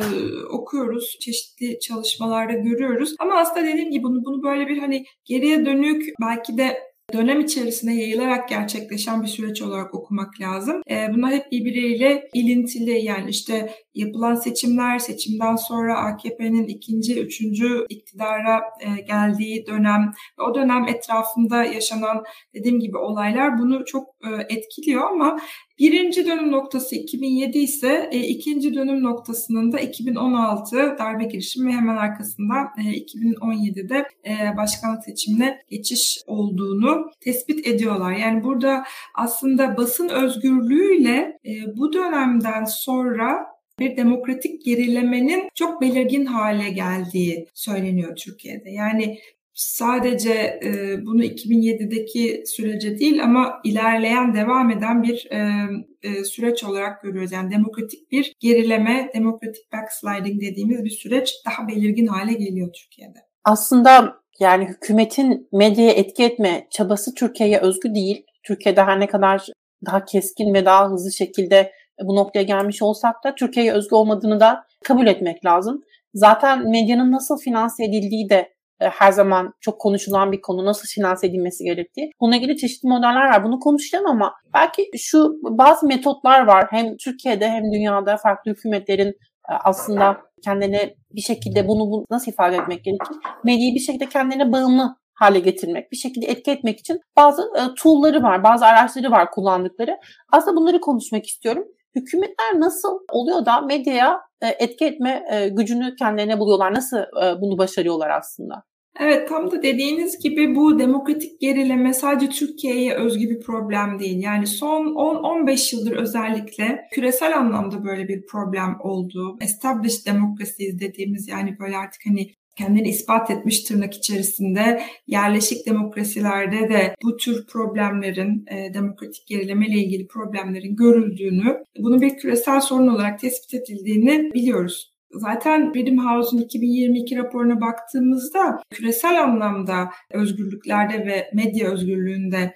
okuyoruz. 0.52 1.16
Çeşitli 1.20 1.78
çalışmalarda 1.80 2.52
görüyoruz. 2.52 3.14
Ama 3.18 3.34
aslında 3.38 3.66
dediğim 3.66 3.90
gibi 3.90 4.02
bunu, 4.02 4.24
bunu 4.24 4.42
böyle 4.42 4.68
bir 4.68 4.78
hani 4.78 5.04
geriye 5.24 5.66
dönük 5.66 6.02
belki 6.20 6.58
de 6.58 6.91
dönem 7.12 7.40
içerisinde 7.40 7.92
yayılarak 7.92 8.48
gerçekleşen 8.48 9.22
bir 9.22 9.28
süreç 9.28 9.62
olarak 9.62 9.94
okumak 9.94 10.40
lazım. 10.40 10.82
E, 10.90 11.06
bunlar 11.14 11.32
hep 11.32 11.52
birbiriyle 11.52 12.28
ilintili 12.34 13.04
yani 13.04 13.30
işte 13.30 13.70
yapılan 13.94 14.34
seçimler, 14.34 14.98
seçimden 14.98 15.56
sonra 15.56 15.98
AKP'nin 15.98 16.66
ikinci, 16.66 17.20
üçüncü 17.20 17.86
iktidara 17.88 18.60
e, 18.80 19.00
geldiği 19.02 19.66
dönem 19.66 20.12
ve 20.38 20.42
o 20.42 20.54
dönem 20.54 20.88
etrafında 20.88 21.64
yaşanan 21.64 22.24
dediğim 22.54 22.80
gibi 22.80 22.96
olaylar 22.96 23.58
bunu 23.58 23.84
çok 23.84 24.04
e, 24.08 24.54
etkiliyor 24.54 25.10
ama 25.10 25.38
Birinci 25.78 26.26
dönüm 26.26 26.52
noktası 26.52 26.94
2007 26.94 27.58
ise 27.58 28.08
e, 28.12 28.18
ikinci 28.18 28.74
dönüm 28.74 29.02
noktasının 29.02 29.72
da 29.72 29.80
2016 29.80 30.96
darbe 30.98 31.24
girişimi 31.24 31.68
ve 31.68 31.72
hemen 31.72 31.96
arkasında 31.96 32.54
e, 32.78 32.82
2017'de 32.82 34.04
e, 34.26 34.56
başkanlık 34.56 35.04
seçimine 35.04 35.58
geçiş 35.70 36.18
olduğunu 36.26 37.10
tespit 37.20 37.66
ediyorlar. 37.66 38.12
Yani 38.12 38.44
burada 38.44 38.84
aslında 39.14 39.76
basın 39.76 40.08
özgürlüğüyle 40.08 41.38
e, 41.46 41.76
bu 41.76 41.92
dönemden 41.92 42.64
sonra 42.64 43.52
bir 43.78 43.96
demokratik 43.96 44.64
gerilemenin 44.64 45.48
çok 45.54 45.80
belirgin 45.80 46.24
hale 46.24 46.70
geldiği 46.70 47.48
söyleniyor 47.54 48.16
Türkiye'de. 48.16 48.70
Yani 48.70 49.18
sadece 49.54 50.32
e, 50.64 50.98
bunu 51.06 51.24
2007'deki 51.24 52.42
sürece 52.46 52.98
değil 52.98 53.24
ama 53.24 53.60
ilerleyen, 53.64 54.34
devam 54.34 54.70
eden 54.70 55.02
bir 55.02 55.28
e, 55.30 55.66
e, 56.02 56.24
süreç 56.24 56.64
olarak 56.64 57.02
görüyoruz. 57.02 57.32
Yani 57.32 57.50
demokratik 57.50 58.10
bir 58.10 58.32
gerileme, 58.40 59.10
demokratik 59.14 59.72
backsliding 59.72 60.42
dediğimiz 60.42 60.84
bir 60.84 60.90
süreç 60.90 61.34
daha 61.46 61.68
belirgin 61.68 62.06
hale 62.06 62.32
geliyor 62.32 62.72
Türkiye'de. 62.72 63.18
Aslında 63.44 64.22
yani 64.40 64.64
hükümetin 64.68 65.48
medyaya 65.52 65.92
etki 65.92 66.24
etme 66.24 66.66
çabası 66.70 67.14
Türkiye'ye 67.14 67.58
özgü 67.58 67.94
değil. 67.94 68.24
Türkiye'de 68.42 68.82
her 68.82 69.00
ne 69.00 69.06
kadar 69.06 69.46
daha 69.86 70.04
keskin 70.04 70.54
ve 70.54 70.64
daha 70.64 70.90
hızlı 70.90 71.12
şekilde 71.12 71.72
bu 72.02 72.16
noktaya 72.16 72.42
gelmiş 72.42 72.82
olsak 72.82 73.24
da 73.24 73.34
Türkiye'ye 73.34 73.72
özgü 73.72 73.94
olmadığını 73.94 74.40
da 74.40 74.64
kabul 74.84 75.06
etmek 75.06 75.44
lazım. 75.44 75.82
Zaten 76.14 76.70
medyanın 76.70 77.12
nasıl 77.12 77.38
finanse 77.38 77.84
edildiği 77.84 78.28
de 78.30 78.51
her 78.90 79.12
zaman 79.12 79.54
çok 79.60 79.80
konuşulan 79.80 80.32
bir 80.32 80.40
konu 80.40 80.64
nasıl 80.64 80.88
finanse 80.88 81.26
edilmesi 81.26 81.64
gerektiği. 81.64 82.10
Bununla 82.20 82.36
ilgili 82.36 82.56
çeşitli 82.56 82.88
modeller 82.88 83.30
var. 83.30 83.44
Bunu 83.44 83.60
konuşacağım 83.60 84.06
ama 84.06 84.34
belki 84.54 84.90
şu 84.96 85.32
bazı 85.42 85.86
metotlar 85.86 86.46
var. 86.46 86.66
Hem 86.70 86.96
Türkiye'de 86.96 87.48
hem 87.48 87.72
dünyada 87.72 88.16
farklı 88.16 88.50
hükümetlerin 88.50 89.08
e, 89.50 89.52
aslında 89.64 90.16
kendine 90.44 90.94
bir 91.12 91.20
şekilde 91.20 91.68
bunu 91.68 92.04
nasıl 92.10 92.32
ifade 92.32 92.56
etmek 92.56 92.84
gerekir? 92.84 93.16
Medyayı 93.44 93.74
bir 93.74 93.80
şekilde 93.80 94.06
kendine 94.06 94.52
bağımlı 94.52 94.96
hale 95.14 95.40
getirmek, 95.40 95.92
bir 95.92 95.96
şekilde 95.96 96.26
etki 96.26 96.50
etmek 96.50 96.80
için 96.80 97.00
bazı 97.16 97.42
e, 97.42 97.60
tool'ları 97.82 98.22
var, 98.22 98.44
bazı 98.44 98.66
araçları 98.66 99.10
var 99.10 99.30
kullandıkları. 99.30 99.96
Aslında 100.32 100.56
bunları 100.56 100.80
konuşmak 100.80 101.26
istiyorum. 101.26 101.64
Hükümetler 101.94 102.60
nasıl 102.60 102.98
oluyor 103.10 103.46
da 103.46 103.60
medyaya 103.60 104.20
etki 104.58 104.84
etme 104.84 105.24
gücünü 105.52 105.96
kendilerine 105.96 106.38
buluyorlar? 106.38 106.74
Nasıl 106.74 106.96
bunu 107.40 107.58
başarıyorlar 107.58 108.10
aslında? 108.10 108.62
Evet 109.00 109.28
tam 109.28 109.50
da 109.50 109.62
dediğiniz 109.62 110.18
gibi 110.18 110.54
bu 110.54 110.78
demokratik 110.78 111.40
gerileme 111.40 111.94
sadece 111.94 112.28
Türkiye'ye 112.32 112.94
özgü 112.94 113.30
bir 113.30 113.40
problem 113.40 113.98
değil. 113.98 114.22
Yani 114.22 114.46
son 114.46 114.86
10-15 114.86 115.76
yıldır 115.76 115.96
özellikle 115.96 116.88
küresel 116.92 117.38
anlamda 117.38 117.84
böyle 117.84 118.08
bir 118.08 118.26
problem 118.26 118.76
oldu. 118.80 119.38
Established 119.40 120.06
democracies 120.06 120.80
dediğimiz 120.80 121.28
yani 121.28 121.58
böyle 121.58 121.76
artık 121.76 122.06
hani 122.06 122.30
kendini 122.56 122.88
ispat 122.88 123.30
etmiş 123.30 123.60
tırnak 123.60 123.94
içerisinde 123.94 124.82
yerleşik 125.06 125.66
demokrasilerde 125.66 126.68
de 126.68 126.94
bu 127.02 127.16
tür 127.16 127.46
problemlerin, 127.46 128.46
e, 128.46 128.74
demokratik 128.74 129.26
gerileme 129.26 129.66
ile 129.66 129.78
ilgili 129.78 130.06
problemlerin 130.06 130.76
görüldüğünü, 130.76 131.64
bunun 131.78 132.00
bir 132.00 132.16
küresel 132.16 132.60
sorun 132.60 132.88
olarak 132.88 133.20
tespit 133.20 133.54
edildiğini 133.54 134.34
biliyoruz. 134.34 134.91
Zaten 135.14 135.72
Freedom 135.72 135.98
House'un 135.98 136.40
2022 136.40 137.16
raporuna 137.16 137.60
baktığımızda 137.60 138.58
küresel 138.70 139.22
anlamda 139.22 139.90
özgürlüklerde 140.10 141.06
ve 141.06 141.30
medya 141.34 141.70
özgürlüğünde 141.70 142.54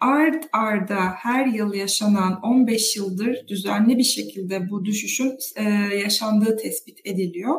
art 0.00 0.48
arda 0.52 1.00
her 1.16 1.46
yıl 1.46 1.74
yaşanan 1.74 2.40
15 2.42 2.96
yıldır 2.96 3.48
düzenli 3.48 3.98
bir 3.98 4.04
şekilde 4.04 4.70
bu 4.70 4.84
düşüşün 4.84 5.32
e, 5.56 5.62
yaşandığı 5.96 6.56
tespit 6.56 6.98
ediliyor. 7.04 7.54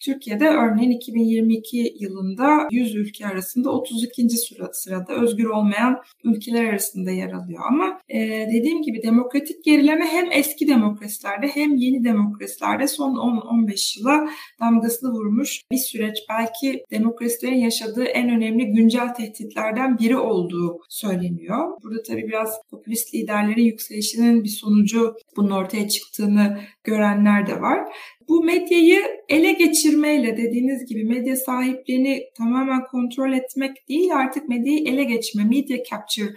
Türkiye'de 0.00 0.48
örneğin 0.48 0.90
2022 0.90 1.96
yılında 2.00 2.68
100 2.70 2.94
ülke 2.94 3.26
arasında 3.26 3.70
32. 3.70 4.28
Sıra, 4.28 4.72
sırada 4.72 5.12
özgür 5.14 5.44
olmayan 5.44 6.02
ülkeler 6.24 6.64
arasında 6.64 7.10
yer 7.10 7.32
alıyor. 7.32 7.60
Ama 7.68 8.00
e, 8.08 8.18
dediğim 8.52 8.82
gibi 8.82 9.02
demokratik 9.02 9.64
gerileme 9.64 10.06
hem 10.06 10.32
eski 10.32 10.68
demokrasilerde 10.68 11.48
hem 11.48 11.76
yeni 11.76 12.04
demokrasilerde 12.04 12.86
son 12.86 13.14
10-15 13.14 13.98
yıla 13.98 14.28
damgasını 14.60 15.10
vurmuş 15.10 15.62
bir 15.70 15.76
süreç. 15.76 16.18
Belki 16.28 16.84
demokrasilerin 16.90 17.58
yaşadığı 17.58 18.04
en 18.04 18.30
önemli 18.30 18.66
güncel 18.66 19.14
tehditlerden 19.14 19.98
biri 19.98 20.16
olduğu 20.16 20.80
söyleniyor. 20.88 21.81
Burada 21.82 22.02
tabii 22.02 22.28
biraz 22.28 22.60
popülist 22.70 23.14
liderlerin 23.14 23.64
yükselişinin 23.64 24.44
bir 24.44 24.48
sonucu 24.48 25.14
bunun 25.36 25.50
ortaya 25.50 25.88
çıktığını 25.88 26.60
görenler 26.84 27.46
de 27.46 27.60
var. 27.60 27.96
Bu 28.28 28.44
medyayı 28.44 29.02
ele 29.28 29.52
geçirmeyle 29.52 30.36
dediğiniz 30.36 30.86
gibi 30.86 31.04
medya 31.04 31.36
sahipliğini 31.36 32.24
tamamen 32.38 32.84
kontrol 32.84 33.32
etmek 33.32 33.88
değil 33.88 34.16
artık 34.16 34.48
medyayı 34.48 34.88
ele 34.88 35.04
geçme, 35.04 35.44
media 35.44 35.76
capture 35.90 36.34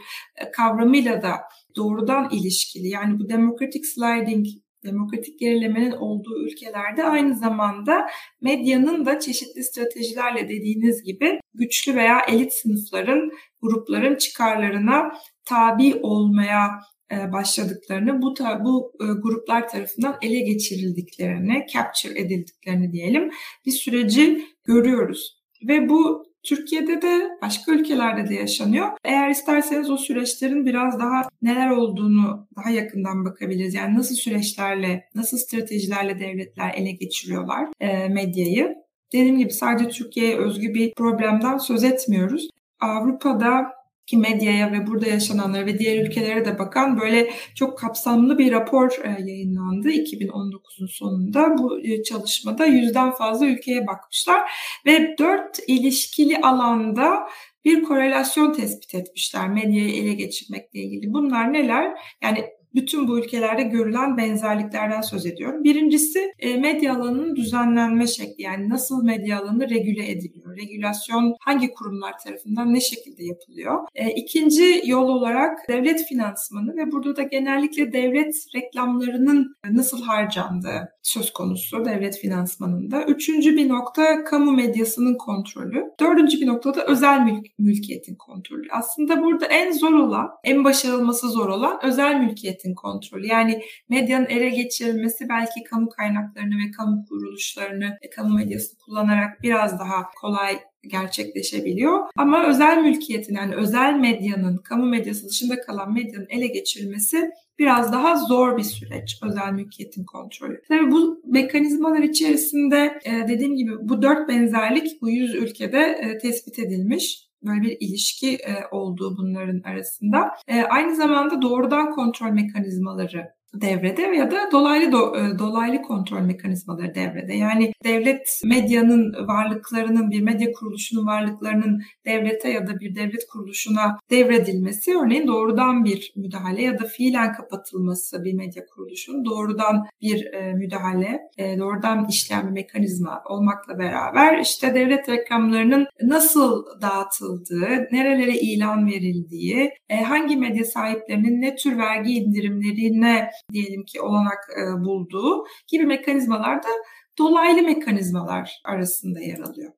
kavramıyla 0.54 1.22
da 1.22 1.32
doğrudan 1.76 2.30
ilişkili. 2.32 2.88
Yani 2.88 3.20
bu 3.20 3.30
democratic 3.30 3.84
sliding 3.84 4.48
demokratik 4.86 5.40
gerilemenin 5.40 5.92
olduğu 5.92 6.46
ülkelerde 6.46 7.04
aynı 7.04 7.36
zamanda 7.36 8.08
medyanın 8.42 9.06
da 9.06 9.20
çeşitli 9.20 9.64
stratejilerle 9.64 10.50
dediğiniz 10.50 11.04
gibi 11.04 11.40
güçlü 11.54 11.96
veya 11.96 12.20
elit 12.28 12.54
sınıfların, 12.54 13.32
grupların 13.62 14.16
çıkarlarına 14.16 15.12
tabi 15.46 15.96
olmaya 16.04 16.80
e, 17.12 17.32
başladıklarını, 17.32 18.22
bu 18.22 18.34
bu 18.66 18.92
e, 19.02 19.06
gruplar 19.06 19.68
tarafından 19.70 20.18
ele 20.22 20.40
geçirildiklerini, 20.40 21.66
capture 21.74 22.20
edildiklerini 22.20 22.92
diyelim 22.92 23.32
bir 23.66 23.72
süreci 23.72 24.46
görüyoruz. 24.64 25.42
Ve 25.68 25.90
bu 25.90 26.25
Türkiye'de 26.46 27.02
de 27.02 27.30
başka 27.42 27.72
ülkelerde 27.72 28.30
de 28.30 28.34
yaşanıyor. 28.34 28.88
Eğer 29.04 29.30
isterseniz 29.30 29.90
o 29.90 29.98
süreçlerin 29.98 30.66
biraz 30.66 31.00
daha 31.00 31.22
neler 31.42 31.70
olduğunu 31.70 32.48
daha 32.58 32.70
yakından 32.70 33.26
bakabiliriz. 33.26 33.74
Yani 33.74 33.98
nasıl 33.98 34.16
süreçlerle, 34.16 35.10
nasıl 35.16 35.38
stratejilerle 35.38 36.20
devletler 36.20 36.74
ele 36.74 36.92
geçiriyorlar 36.92 37.68
e, 37.80 38.10
medyayı. 38.10 38.76
Dediğim 39.14 39.38
gibi 39.38 39.54
sadece 39.54 39.90
Türkiye'ye 39.90 40.38
özgü 40.38 40.74
bir 40.74 40.94
problemden 40.94 41.58
söz 41.58 41.84
etmiyoruz. 41.84 42.50
Avrupa'da 42.80 43.75
ki 44.08 44.18
medyaya 44.18 44.72
ve 44.72 44.88
burada 44.88 45.08
yaşananlara 45.08 45.66
ve 45.66 45.80
diğer 45.80 46.06
ülkelere 46.06 46.46
de 46.46 46.60
bakan 46.60 47.00
böyle 47.00 47.30
çok 47.56 47.78
kapsamlı 47.78 48.38
bir 48.38 48.52
rapor 48.52 48.92
e, 49.04 49.10
yayınlandı 49.10 49.90
2019'un 49.90 50.88
sonunda. 50.88 51.58
Bu 51.58 51.80
e, 51.80 52.04
çalışmada 52.04 52.66
yüzden 52.66 53.12
fazla 53.12 53.46
ülkeye 53.46 53.88
bakmışlar 53.88 54.52
ve 54.86 55.16
dört 55.20 55.60
ilişkili 55.68 56.38
alanda 56.38 57.28
bir 57.66 57.84
korelasyon 57.84 58.54
tespit 58.54 58.96
etmişler 58.96 59.50
medyayı 59.50 59.96
ele 59.96 60.14
geçirmekle 60.14 60.80
ilgili. 60.80 61.14
Bunlar 61.14 61.54
neler? 61.54 61.92
Yani 62.24 62.46
bütün 62.76 63.08
bu 63.08 63.20
ülkelerde 63.20 63.64
görülen 63.64 64.18
benzerliklerden 64.18 65.02
söz 65.02 65.26
ediyorum. 65.26 65.64
Birincisi 65.64 66.34
e, 66.40 66.58
medya 66.58 66.96
alanının 66.96 67.36
düzenlenme 67.36 68.08
şekli 68.08 68.44
yani 68.44 68.70
nasıl 68.70 69.04
medya 69.04 69.40
alanı 69.40 69.70
regüle 69.70 70.12
ediliyor? 70.12 70.58
Regülasyon 70.58 71.36
hangi 71.40 71.74
kurumlar 71.74 72.14
tarafından 72.26 72.74
ne 72.74 72.82
şekilde 72.82 73.24
yapılıyor? 73.24 73.80
E, 73.96 74.12
ikinci 74.12 74.82
yol 74.86 75.08
olarak 75.08 75.70
devlet 75.70 76.06
finansmanı 76.10 76.76
ve 76.78 76.92
burada 76.92 77.16
da 77.16 77.24
genellikle 77.24 77.92
devlet 77.94 78.36
reklamlarının 78.56 79.56
nasıl 79.72 80.02
harcandığı 80.02 80.96
söz 81.06 81.34
konusu 81.34 81.86
devlet 81.86 82.18
finansmanında. 82.18 83.04
Üçüncü 83.04 83.56
bir 83.58 83.70
nokta 83.70 84.24
kamu 84.24 84.52
medyasının 84.52 85.18
kontrolü. 85.18 85.84
Dördüncü 86.00 86.42
bir 86.42 86.48
noktada 86.48 86.86
özel 86.86 87.22
mülk, 87.22 87.46
mülkiyetin 87.60 88.16
kontrolü. 88.16 88.68
Aslında 88.72 89.22
burada 89.22 89.46
en 89.46 89.72
zor 89.72 89.94
olan, 89.94 90.30
en 90.44 90.64
başarılması 90.64 91.30
zor 91.30 91.50
olan 91.50 91.80
özel 91.84 92.20
mülkiyetin 92.20 92.65
devletin 92.66 92.76
kontrolü. 92.76 93.28
Yani 93.28 93.62
medyanın 93.90 94.26
ele 94.26 94.50
geçirilmesi 94.50 95.30
belki 95.30 95.64
kamu 95.64 95.90
kaynaklarını 95.90 96.56
ve 96.56 96.72
kamu 96.78 97.06
kuruluşlarını, 97.10 97.98
kamu 98.16 98.36
medyasını 98.36 98.80
kullanarak 98.80 99.44
biraz 99.44 99.80
daha 99.80 100.12
kolay 100.22 100.60
gerçekleşebiliyor. 100.88 102.00
Ama 102.16 102.48
özel 102.48 102.78
mülkiyetin 102.78 103.36
yani 103.36 103.56
özel 103.56 103.94
medyanın, 103.94 104.58
kamu 104.58 104.86
medyası 104.86 105.30
dışında 105.30 105.62
kalan 105.62 105.94
medyanın 105.94 106.28
ele 106.30 106.48
geçirilmesi 106.48 107.32
biraz 107.60 107.94
daha 107.94 108.16
zor 108.16 108.58
bir 108.58 108.64
süreç 108.64 109.20
özel 109.24 109.52
mülkiyetin 109.52 110.04
kontrolü. 110.04 110.62
Tabii 110.68 110.92
bu 110.92 111.22
mekanizmalar 111.26 112.00
içerisinde 112.00 113.00
e, 113.06 113.28
dediğim 113.28 113.56
gibi 113.56 113.72
bu 113.82 114.02
dört 114.02 114.30
benzerlik 114.30 115.02
bu 115.02 115.10
yüz 115.10 115.36
ülkede 115.36 116.00
e, 116.02 116.18
tespit 116.18 116.60
edilmiş 116.60 117.25
böyle 117.46 117.62
bir 117.62 117.78
ilişki 117.80 118.36
e, 118.36 118.68
olduğu 118.72 119.18
bunların 119.18 119.62
arasında. 119.62 120.32
E, 120.48 120.64
aynı 120.64 120.96
zamanda 120.96 121.42
doğrudan 121.42 121.92
kontrol 121.92 122.32
mekanizmaları 122.32 123.36
devrede 123.62 124.02
ya 124.02 124.32
da 124.32 124.52
dolaylı 124.52 124.92
do, 124.92 125.18
e, 125.18 125.40
dolaylı 125.40 125.82
kontrol 125.82 126.22
mekanizmaları 126.22 126.96
devrede. 126.96 127.34
Yani 127.34 127.72
devlet 127.84 128.42
medyanın 128.46 129.28
varlıklarının 129.28 130.12
bir 130.12 130.22
medya 130.22 130.52
kuruluşunun 130.52 131.08
varlıklarının 131.08 131.82
devlete 132.06 132.50
ya 132.50 132.68
da 132.68 132.80
bir 132.80 132.96
devlet 132.96 133.28
kuruluşuna 133.28 133.98
devredilmesi 134.12 134.98
örneğin 134.98 135.28
doğrudan 135.28 135.86
bir 135.86 136.14
müdahale 136.16 136.62
ya 136.62 136.80
da 136.80 136.86
fiilen 136.86 137.34
kapatılması 137.34 138.24
bir 138.24 138.34
medya 138.34 138.66
kuruluşunun 138.66 139.26
doğrudan 139.26 139.86
bir 140.02 140.34
e, 140.34 140.54
müdahale, 140.54 141.20
e, 141.38 141.60
doğrudan 141.60 142.06
işleyen 142.10 142.48
bir 142.48 142.52
mekanizma 142.52 143.22
olmakla 143.30 143.80
beraber 143.80 144.40
işte 144.40 144.76
devlet 144.76 145.10
reklamlarının 145.10 145.88
nasıl 146.02 146.66
dağıtıldığı, 146.82 147.88
nerelere 147.92 148.34
ilan 148.34 148.88
verildiği, 148.88 149.72
e, 149.90 149.96
hangi 149.96 150.38
medya 150.38 150.66
sahiplerinin 150.66 151.42
ne 151.42 151.56
tür 151.56 151.78
vergi 151.78 152.14
indirimlerine 152.14 153.30
diyelim 153.52 153.84
ki 153.86 154.02
olanak 154.02 154.40
e, 154.58 154.84
bulduğu 154.86 155.46
gibi 155.68 155.86
mekanizmalar 155.86 156.64
da 156.64 156.70
dolaylı 157.18 157.62
mekanizmalar 157.62 158.62
arasında 158.66 159.20
yer 159.20 159.40
alıyor. 159.40 159.72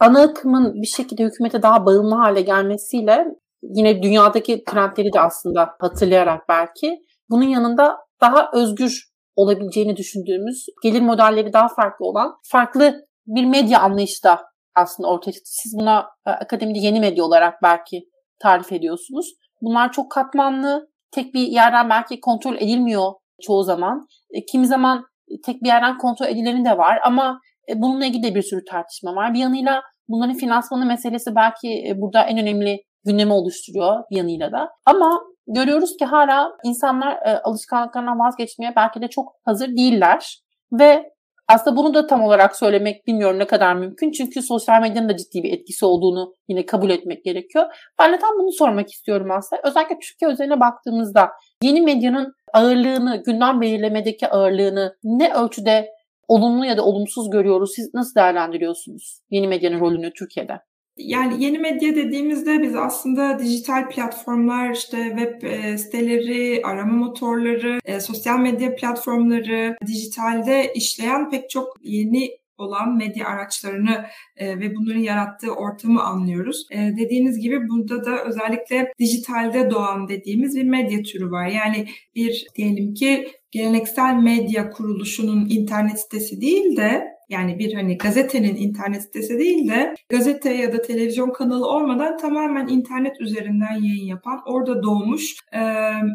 Ana 0.00 0.22
akımın 0.22 0.74
bir 0.74 0.86
şekilde 0.86 1.24
hükümete 1.24 1.62
daha 1.62 1.86
bağımlı 1.86 2.14
hale 2.14 2.40
gelmesiyle 2.40 3.26
yine 3.62 4.02
dünyadaki 4.02 4.64
trendleri 4.64 5.12
de 5.12 5.20
aslında 5.20 5.76
hatırlayarak 5.80 6.48
belki 6.48 6.98
bunun 7.30 7.48
yanında 7.48 7.96
daha 8.20 8.50
özgür 8.52 9.10
olabileceğini 9.36 9.96
düşündüğümüz, 9.96 10.66
gelir 10.82 11.02
modelleri 11.02 11.52
daha 11.52 11.68
farklı 11.68 12.06
olan 12.06 12.36
farklı 12.42 13.06
bir 13.26 13.44
medya 13.44 13.80
anlayışı 13.80 14.24
da 14.24 14.40
aslında 14.74 15.08
ortaya 15.08 15.32
çıktı. 15.32 15.50
Siz 15.52 15.78
buna 15.80 16.06
e, 16.26 16.30
akademide 16.30 16.78
yeni 16.78 17.00
medya 17.00 17.24
olarak 17.24 17.62
belki 17.62 18.08
tarif 18.38 18.72
ediyorsunuz. 18.72 19.34
Bunlar 19.62 19.92
çok 19.92 20.10
katmanlı, 20.10 20.89
tek 21.10 21.34
bir 21.34 21.46
yerden 21.46 21.90
belki 21.90 22.20
kontrol 22.20 22.56
edilmiyor 22.56 23.12
çoğu 23.42 23.62
zaman. 23.62 24.06
E, 24.30 24.44
kimi 24.44 24.66
zaman 24.66 25.04
tek 25.44 25.62
bir 25.62 25.68
yerden 25.68 25.98
kontrol 25.98 26.26
edileni 26.26 26.64
de 26.64 26.78
var 26.78 26.98
ama 27.04 27.40
e, 27.68 27.82
bununla 27.82 28.06
ilgili 28.06 28.22
de 28.22 28.34
bir 28.34 28.42
sürü 28.42 28.64
tartışma 28.64 29.14
var. 29.14 29.34
Bir 29.34 29.38
yanıyla 29.38 29.82
bunların 30.08 30.34
finansmanı 30.34 30.86
meselesi 30.86 31.34
belki 31.34 31.94
burada 31.96 32.22
en 32.22 32.38
önemli 32.38 32.82
gündemi 33.04 33.32
oluşturuyor 33.32 34.02
bir 34.10 34.16
yanıyla 34.16 34.52
da. 34.52 34.68
Ama 34.86 35.20
görüyoruz 35.46 35.96
ki 35.96 36.04
hala 36.04 36.52
insanlar 36.64 37.18
alışkanlıklarından 37.44 38.18
vazgeçmeye 38.18 38.72
belki 38.76 39.00
de 39.00 39.08
çok 39.08 39.32
hazır 39.44 39.68
değiller. 39.68 40.40
Ve 40.72 41.10
aslında 41.54 41.76
bunu 41.76 41.94
da 41.94 42.06
tam 42.06 42.22
olarak 42.22 42.56
söylemek 42.56 43.06
bilmiyorum 43.06 43.38
ne 43.38 43.46
kadar 43.46 43.74
mümkün. 43.74 44.10
Çünkü 44.10 44.42
sosyal 44.42 44.80
medyanın 44.80 45.08
da 45.08 45.16
ciddi 45.16 45.42
bir 45.42 45.52
etkisi 45.52 45.84
olduğunu 45.84 46.34
yine 46.48 46.66
kabul 46.66 46.90
etmek 46.90 47.24
gerekiyor. 47.24 47.66
Ben 47.98 48.12
de 48.12 48.18
tam 48.18 48.30
bunu 48.38 48.52
sormak 48.52 48.90
istiyorum 48.90 49.30
aslında. 49.30 49.62
Özellikle 49.64 49.98
Türkiye 49.98 50.30
özeline 50.30 50.60
baktığımızda 50.60 51.28
yeni 51.62 51.80
medyanın 51.80 52.32
ağırlığını, 52.52 53.22
gündem 53.26 53.60
belirlemedeki 53.60 54.28
ağırlığını 54.28 54.96
ne 55.04 55.34
ölçüde 55.34 55.88
olumlu 56.28 56.64
ya 56.64 56.76
da 56.76 56.84
olumsuz 56.84 57.30
görüyoruz? 57.30 57.72
Siz 57.76 57.94
nasıl 57.94 58.14
değerlendiriyorsunuz 58.14 59.20
yeni 59.30 59.48
medyanın 59.48 59.80
rolünü 59.80 60.12
Türkiye'de? 60.12 60.69
Yani 61.04 61.44
yeni 61.44 61.58
medya 61.58 61.94
dediğimizde 61.94 62.62
biz 62.62 62.74
aslında 62.74 63.38
dijital 63.38 63.88
platformlar, 63.88 64.70
işte 64.70 65.16
web 65.18 65.42
e, 65.42 65.78
siteleri, 65.78 66.62
arama 66.64 66.92
motorları, 66.92 67.78
e, 67.84 68.00
sosyal 68.00 68.38
medya 68.38 68.74
platformları, 68.74 69.76
dijitalde 69.86 70.72
işleyen 70.74 71.30
pek 71.30 71.50
çok 71.50 71.76
yeni 71.82 72.40
olan 72.60 72.96
medya 72.96 73.26
araçlarını 73.26 74.04
e, 74.36 74.60
ve 74.60 74.76
bunların 74.76 75.00
yarattığı 75.00 75.52
ortamı 75.52 76.02
anlıyoruz. 76.02 76.66
E, 76.70 76.78
dediğiniz 76.78 77.38
gibi 77.38 77.68
burada 77.68 78.04
da 78.04 78.24
özellikle 78.24 78.92
dijitalde 78.98 79.70
doğan 79.70 80.08
dediğimiz 80.08 80.56
bir 80.56 80.64
medya 80.64 81.02
türü 81.02 81.30
var. 81.30 81.46
Yani 81.46 81.86
bir 82.14 82.46
diyelim 82.56 82.94
ki 82.94 83.32
geleneksel 83.50 84.14
medya 84.14 84.70
kuruluşunun 84.70 85.48
internet 85.48 86.00
sitesi 86.00 86.40
değil 86.40 86.76
de 86.76 87.19
yani 87.30 87.58
bir 87.58 87.74
hani 87.74 87.98
gazetenin 87.98 88.56
internet 88.56 89.02
sitesi 89.02 89.38
değil 89.38 89.68
de 89.68 89.94
gazete 90.08 90.52
ya 90.52 90.72
da 90.72 90.82
televizyon 90.82 91.32
kanalı 91.32 91.66
olmadan 91.66 92.16
tamamen 92.16 92.68
internet 92.68 93.20
üzerinden 93.20 93.74
yayın 93.74 94.06
yapan, 94.06 94.40
orada 94.46 94.82
doğmuş 94.82 95.36
e, 95.52 95.60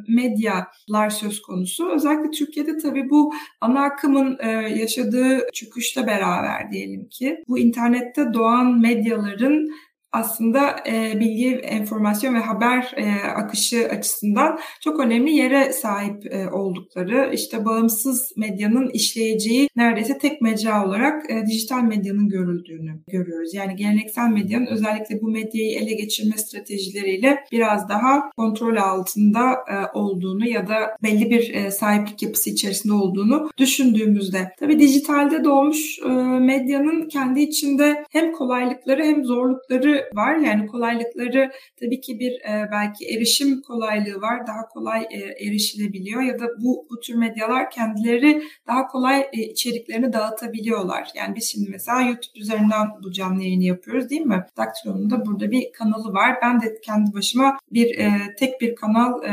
medyalar 0.07 1.09
söz 1.09 1.41
konusu. 1.41 1.91
Özellikle 1.95 2.31
Türkiye'de 2.31 2.77
tabii 2.77 3.09
bu 3.09 3.33
ana 3.61 3.83
akımın 3.83 4.37
e, 4.39 4.49
yaşadığı 4.51 5.39
çöküşle 5.53 6.07
beraber 6.07 6.71
diyelim 6.71 7.09
ki 7.09 7.43
bu 7.47 7.59
internette 7.59 8.33
doğan 8.33 8.81
medyaların 8.81 9.69
aslında 10.15 10.75
e, 10.87 11.19
bilgi, 11.19 11.55
enformasyon 11.55 12.35
ve 12.35 12.39
haber 12.39 12.93
e, 12.97 13.29
akışı 13.29 13.87
açısından 13.91 14.59
çok 14.81 14.99
önemli 14.99 15.31
yere 15.31 15.73
sahip 15.73 16.33
e, 16.33 16.49
oldukları, 16.49 17.31
işte 17.33 17.65
bağımsız 17.65 18.33
medyanın 18.37 18.89
işleyeceği 18.89 19.69
neredeyse 19.75 20.17
tek 20.17 20.41
mecra 20.41 20.87
olarak 20.87 21.31
e, 21.31 21.45
dijital 21.45 21.83
medyanın 21.83 22.29
görüldüğünü 22.29 22.99
görüyoruz. 23.07 23.53
Yani 23.53 23.75
geleneksel 23.75 24.29
medyanın 24.29 24.65
özellikle 24.65 25.21
bu 25.21 25.29
medyayı 25.29 25.71
ele 25.71 25.93
geçirme 25.93 26.37
stratejileriyle 26.37 27.43
biraz 27.51 27.89
daha 27.89 28.31
kontrol 28.31 28.75
altında 28.75 29.51
e, 29.51 29.97
olduğunu 29.97 30.47
ya 30.47 30.67
da 30.67 30.97
belli 31.03 31.29
bir 31.29 31.53
e, 31.53 31.71
sahiplik 31.71 32.23
yapısı 32.23 32.49
içerisinde 32.49 32.93
olduğunu 32.93 33.49
düşündüğümüzde. 33.57 34.51
Tabii 34.59 34.79
dijitalde 34.79 35.43
doğmuş 35.43 35.99
e, 35.99 36.09
medyanın 36.39 37.07
kendi 37.09 37.41
içinde 37.41 38.05
hem 38.11 38.31
kolaylıkları 38.31 39.03
hem 39.03 39.25
zorlukları 39.25 40.04
var. 40.13 40.35
Yani 40.35 40.67
kolaylıkları 40.67 41.51
tabii 41.79 42.01
ki 42.01 42.19
bir 42.19 42.31
e, 42.31 42.69
belki 42.71 43.05
erişim 43.05 43.61
kolaylığı 43.61 44.21
var. 44.21 44.47
Daha 44.47 44.67
kolay 44.67 45.07
e, 45.11 45.47
erişilebiliyor 45.47 46.21
ya 46.21 46.39
da 46.39 46.45
bu 46.61 46.87
bu 46.89 46.99
tür 46.99 47.15
medyalar 47.15 47.71
kendileri 47.71 48.43
daha 48.67 48.87
kolay 48.87 49.27
e, 49.33 49.41
içeriklerini 49.41 50.13
dağıtabiliyorlar. 50.13 51.09
Yani 51.15 51.35
biz 51.35 51.51
şimdi 51.51 51.69
mesela 51.69 52.01
YouTube 52.01 52.39
üzerinden 52.39 52.87
bu 53.03 53.11
canlı 53.11 53.43
yayını 53.43 53.63
yapıyoruz 53.63 54.09
değil 54.09 54.25
mi? 54.25 54.45
Daktilo'nun 54.57 55.09
da 55.09 55.25
burada 55.25 55.51
bir 55.51 55.71
kanalı 55.71 56.13
var. 56.13 56.37
Ben 56.41 56.61
de 56.61 56.81
kendi 56.81 57.13
başıma 57.13 57.57
bir 57.71 57.99
e, 57.99 58.35
tek 58.39 58.61
bir 58.61 58.75
kanal 58.75 59.23
e, 59.23 59.31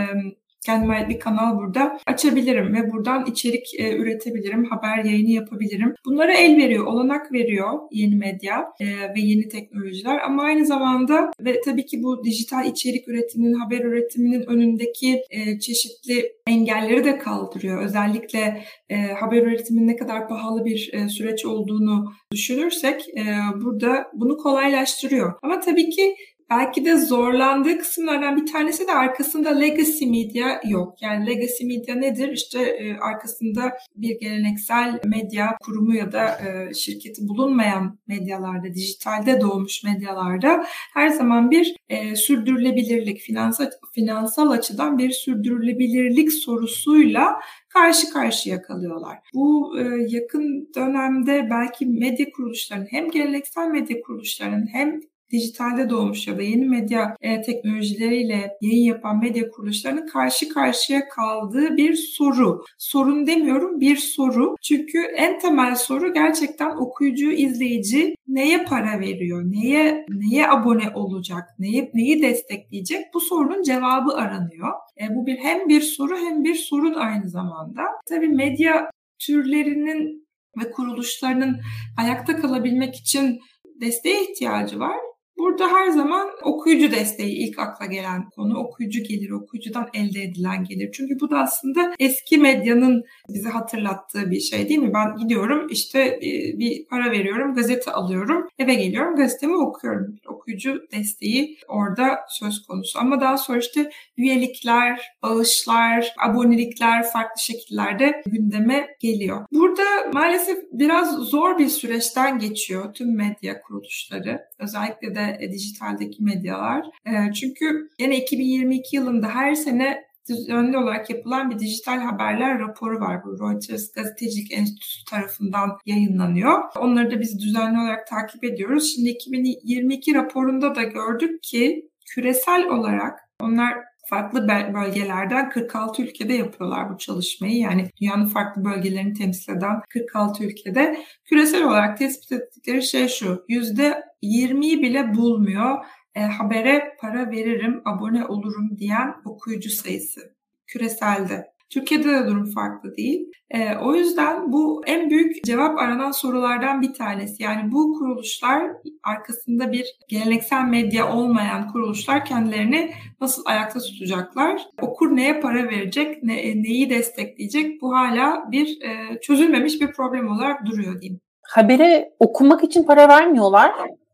kendime 0.66 0.94
ait 0.94 1.08
bir 1.08 1.20
kanal 1.20 1.58
burada 1.58 1.98
açabilirim 2.06 2.74
ve 2.74 2.90
buradan 2.92 3.26
içerik 3.26 3.66
e, 3.78 3.96
üretebilirim, 3.96 4.64
haber 4.64 5.04
yayını 5.04 5.30
yapabilirim. 5.30 5.94
Bunlara 6.04 6.32
el 6.32 6.56
veriyor, 6.56 6.86
olanak 6.86 7.32
veriyor 7.32 7.78
yeni 7.90 8.16
medya 8.16 8.64
e, 8.80 8.86
ve 8.86 9.20
yeni 9.20 9.48
teknolojiler 9.48 10.18
ama 10.18 10.42
aynı 10.42 10.66
zamanda 10.66 11.30
ve 11.40 11.60
tabii 11.60 11.86
ki 11.86 12.02
bu 12.02 12.24
dijital 12.24 12.66
içerik 12.66 13.08
üretiminin, 13.08 13.54
haber 13.54 13.80
üretiminin 13.80 14.42
önündeki 14.42 15.22
e, 15.30 15.58
çeşitli 15.58 16.32
engelleri 16.46 17.04
de 17.04 17.18
kaldırıyor. 17.18 17.84
Özellikle 17.84 18.64
e, 18.88 18.96
haber 18.96 19.42
üretiminin 19.42 19.86
ne 19.86 19.96
kadar 19.96 20.28
pahalı 20.28 20.64
bir 20.64 20.90
e, 20.92 21.08
süreç 21.08 21.44
olduğunu 21.44 22.12
düşünürsek 22.32 23.08
e, 23.08 23.24
burada 23.64 24.06
bunu 24.14 24.36
kolaylaştırıyor. 24.36 25.32
Ama 25.42 25.60
tabii 25.60 25.90
ki 25.90 26.14
belki 26.58 26.84
de 26.84 26.96
zorlandığı 26.96 27.78
kısımlardan 27.78 28.36
bir 28.36 28.52
tanesi 28.52 28.88
de 28.88 28.92
arkasında 28.92 29.50
legacy 29.50 30.06
media 30.06 30.60
yok. 30.64 31.02
Yani 31.02 31.26
legacy 31.26 31.64
media 31.64 31.94
nedir? 31.94 32.32
İşte 32.32 32.62
e, 32.62 32.96
arkasında 32.96 33.72
bir 33.96 34.20
geleneksel 34.20 35.00
medya 35.04 35.56
kurumu 35.62 35.94
ya 35.94 36.12
da 36.12 36.26
e, 36.26 36.74
şirketi 36.74 37.28
bulunmayan 37.28 37.98
medyalarda, 38.06 38.74
dijitalde 38.74 39.40
doğmuş 39.40 39.84
medyalarda 39.84 40.64
her 40.94 41.08
zaman 41.08 41.50
bir 41.50 41.76
e, 41.88 42.16
sürdürülebilirlik, 42.16 43.20
finansal, 43.20 43.70
finansal 43.94 44.50
açıdan 44.50 44.98
bir 44.98 45.10
sürdürülebilirlik 45.10 46.32
sorusuyla 46.32 47.40
karşı 47.68 48.10
karşıya 48.10 48.62
kalıyorlar. 48.62 49.18
Bu 49.34 49.78
e, 49.78 49.82
yakın 50.08 50.68
dönemde 50.76 51.48
belki 51.50 51.86
medya 51.86 52.26
kuruluşlarının 52.30 52.86
hem 52.90 53.10
geleneksel 53.10 53.68
medya 53.68 54.02
kuruluşlarının 54.02 54.66
hem 54.72 55.00
dijitalde 55.32 55.90
doğmuş 55.90 56.26
ya 56.26 56.38
da 56.38 56.42
yeni 56.42 56.64
medya 56.64 57.16
e, 57.20 57.42
teknolojileriyle 57.42 58.50
yayın 58.60 58.84
yapan 58.84 59.18
medya 59.18 59.50
kuruluşlarının 59.50 60.06
karşı 60.06 60.48
karşıya 60.48 61.08
kaldığı 61.08 61.76
bir 61.76 61.94
soru. 61.94 62.64
Sorun 62.78 63.26
demiyorum 63.26 63.80
bir 63.80 63.96
soru. 63.96 64.56
Çünkü 64.62 64.98
en 65.16 65.38
temel 65.38 65.74
soru 65.74 66.14
gerçekten 66.14 66.76
okuyucu, 66.76 67.30
izleyici 67.32 68.14
neye 68.28 68.64
para 68.64 69.00
veriyor, 69.00 69.42
neye 69.44 70.06
neye 70.08 70.48
abone 70.48 70.90
olacak, 70.94 71.42
neyi 71.58 71.90
neyi 71.94 72.22
destekleyecek 72.22 73.14
bu 73.14 73.20
sorunun 73.20 73.62
cevabı 73.62 74.12
aranıyor. 74.14 74.72
E, 75.00 75.14
bu 75.14 75.26
bir 75.26 75.36
hem 75.36 75.68
bir 75.68 75.80
soru 75.80 76.16
hem 76.16 76.44
bir 76.44 76.54
sorun 76.54 76.94
aynı 76.94 77.30
zamanda. 77.30 77.82
Tabii 78.08 78.28
medya 78.28 78.90
türlerinin 79.18 80.28
ve 80.58 80.70
kuruluşlarının 80.70 81.60
ayakta 81.98 82.36
kalabilmek 82.36 82.94
için 82.94 83.40
desteğe 83.80 84.22
ihtiyacı 84.22 84.80
var. 84.80 84.96
Burada 85.42 85.68
her 85.68 85.90
zaman 85.90 86.28
okuyucu 86.42 86.90
desteği 86.90 87.48
ilk 87.48 87.58
akla 87.58 87.86
gelen 87.86 88.30
konu. 88.30 88.58
Okuyucu 88.58 89.02
gelir, 89.02 89.30
okuyucudan 89.30 89.88
elde 89.94 90.22
edilen 90.22 90.64
gelir. 90.64 90.90
Çünkü 90.92 91.20
bu 91.20 91.30
da 91.30 91.38
aslında 91.38 91.94
eski 91.98 92.38
medyanın 92.38 93.04
bize 93.28 93.48
hatırlattığı 93.48 94.30
bir 94.30 94.40
şey 94.40 94.68
değil 94.68 94.80
mi? 94.80 94.94
Ben 94.94 95.16
gidiyorum 95.16 95.66
işte 95.70 96.00
e, 96.00 96.58
bir 96.58 96.86
para 96.86 97.10
veriyorum, 97.10 97.54
gazete 97.54 97.90
alıyorum, 97.92 98.48
eve 98.58 98.74
geliyorum, 98.74 99.16
gazetemi 99.16 99.56
okuyorum. 99.56 100.16
Okuyucu 100.28 100.82
desteği 100.92 101.58
orada 101.68 102.18
söz 102.28 102.62
konusu. 102.66 102.98
Ama 102.98 103.20
daha 103.20 103.38
sonra 103.38 103.58
işte 103.58 103.90
üyelikler, 104.16 105.00
bağışlar, 105.22 106.14
abonelikler 106.28 107.02
farklı 107.12 107.42
şekillerde 107.42 108.22
gündeme 108.26 108.86
geliyor. 109.00 109.46
Burada 109.52 109.82
maalesef 110.12 110.58
biraz 110.72 111.16
zor 111.16 111.58
bir 111.58 111.68
süreçten 111.68 112.38
geçiyor 112.38 112.94
tüm 112.94 113.16
medya 113.16 113.60
kuruluşları. 113.60 114.40
Özellikle 114.58 115.14
de 115.14 115.31
dijitaldeki 115.40 116.22
medyalar. 116.22 116.86
E, 117.06 117.32
çünkü 117.32 117.88
yine 118.00 118.16
2022 118.16 118.96
yılında 118.96 119.28
her 119.28 119.54
sene 119.54 120.02
düzenli 120.28 120.78
olarak 120.78 121.10
yapılan 121.10 121.50
bir 121.50 121.58
dijital 121.58 121.98
haberler 121.98 122.58
raporu 122.58 123.00
var. 123.00 123.24
Bu 123.24 123.40
Reuters 123.40 123.92
Gazetecilik 123.92 124.52
Enstitüsü 124.52 125.04
tarafından 125.04 125.70
yayınlanıyor. 125.86 126.62
Onları 126.80 127.10
da 127.10 127.20
biz 127.20 127.38
düzenli 127.38 127.80
olarak 127.80 128.06
takip 128.06 128.44
ediyoruz. 128.44 128.92
Şimdi 128.94 129.08
2022 129.08 130.14
raporunda 130.14 130.74
da 130.74 130.82
gördük 130.82 131.42
ki 131.42 131.88
küresel 132.14 132.68
olarak 132.68 133.18
onlar 133.40 133.74
farklı 134.06 134.48
bölgelerden 134.48 135.50
46 135.50 136.02
ülkede 136.02 136.32
yapıyorlar 136.32 136.92
bu 136.92 136.98
çalışmayı. 136.98 137.56
Yani 137.56 137.90
dünyanın 138.00 138.26
farklı 138.26 138.64
bölgelerini 138.64 139.14
temsil 139.14 139.52
eden 139.52 139.80
46 139.88 140.44
ülkede. 140.44 141.04
Küresel 141.24 141.64
olarak 141.64 141.98
tespit 141.98 142.32
ettikleri 142.32 142.82
şey 142.82 143.08
şu. 143.08 143.44
%20'yi 143.48 144.82
bile 144.82 145.14
bulmuyor 145.14 145.84
e, 146.14 146.20
habere 146.20 146.96
para 147.00 147.30
veririm, 147.30 147.82
abone 147.84 148.26
olurum 148.26 148.78
diyen 148.78 149.14
okuyucu 149.24 149.70
sayısı 149.70 150.36
küreselde. 150.66 151.51
Türkiye'de 151.72 152.08
de 152.08 152.26
durum 152.26 152.50
farklı 152.50 152.96
değil. 152.96 153.32
E, 153.50 153.76
o 153.76 153.94
yüzden 153.94 154.52
bu 154.52 154.82
en 154.86 155.10
büyük 155.10 155.44
cevap 155.44 155.78
aranan 155.78 156.10
sorulardan 156.10 156.82
bir 156.82 156.94
tanesi. 156.94 157.42
Yani 157.42 157.72
bu 157.72 157.92
kuruluşlar 157.98 158.62
arkasında 159.02 159.72
bir 159.72 159.86
geleneksel 160.08 160.64
medya 160.64 161.16
olmayan 161.16 161.68
kuruluşlar 161.68 162.24
kendilerini 162.24 162.90
nasıl 163.20 163.42
ayakta 163.46 163.80
tutacaklar? 163.80 164.62
Okur 164.82 165.16
neye 165.16 165.40
para 165.40 165.64
verecek, 165.64 166.22
ne, 166.22 166.40
e, 166.40 166.62
neyi 166.62 166.90
destekleyecek? 166.90 167.82
Bu 167.82 167.92
hala 167.92 168.50
bir 168.50 168.66
e, 168.82 169.20
çözülmemiş 169.20 169.80
bir 169.80 169.92
problem 169.92 170.28
olarak 170.28 170.66
duruyor 170.66 171.00
diyeyim. 171.00 171.20
Habere 171.42 172.12
okumak 172.18 172.64
için 172.64 172.82
para 172.82 173.08
vermiyorlar. 173.08 173.72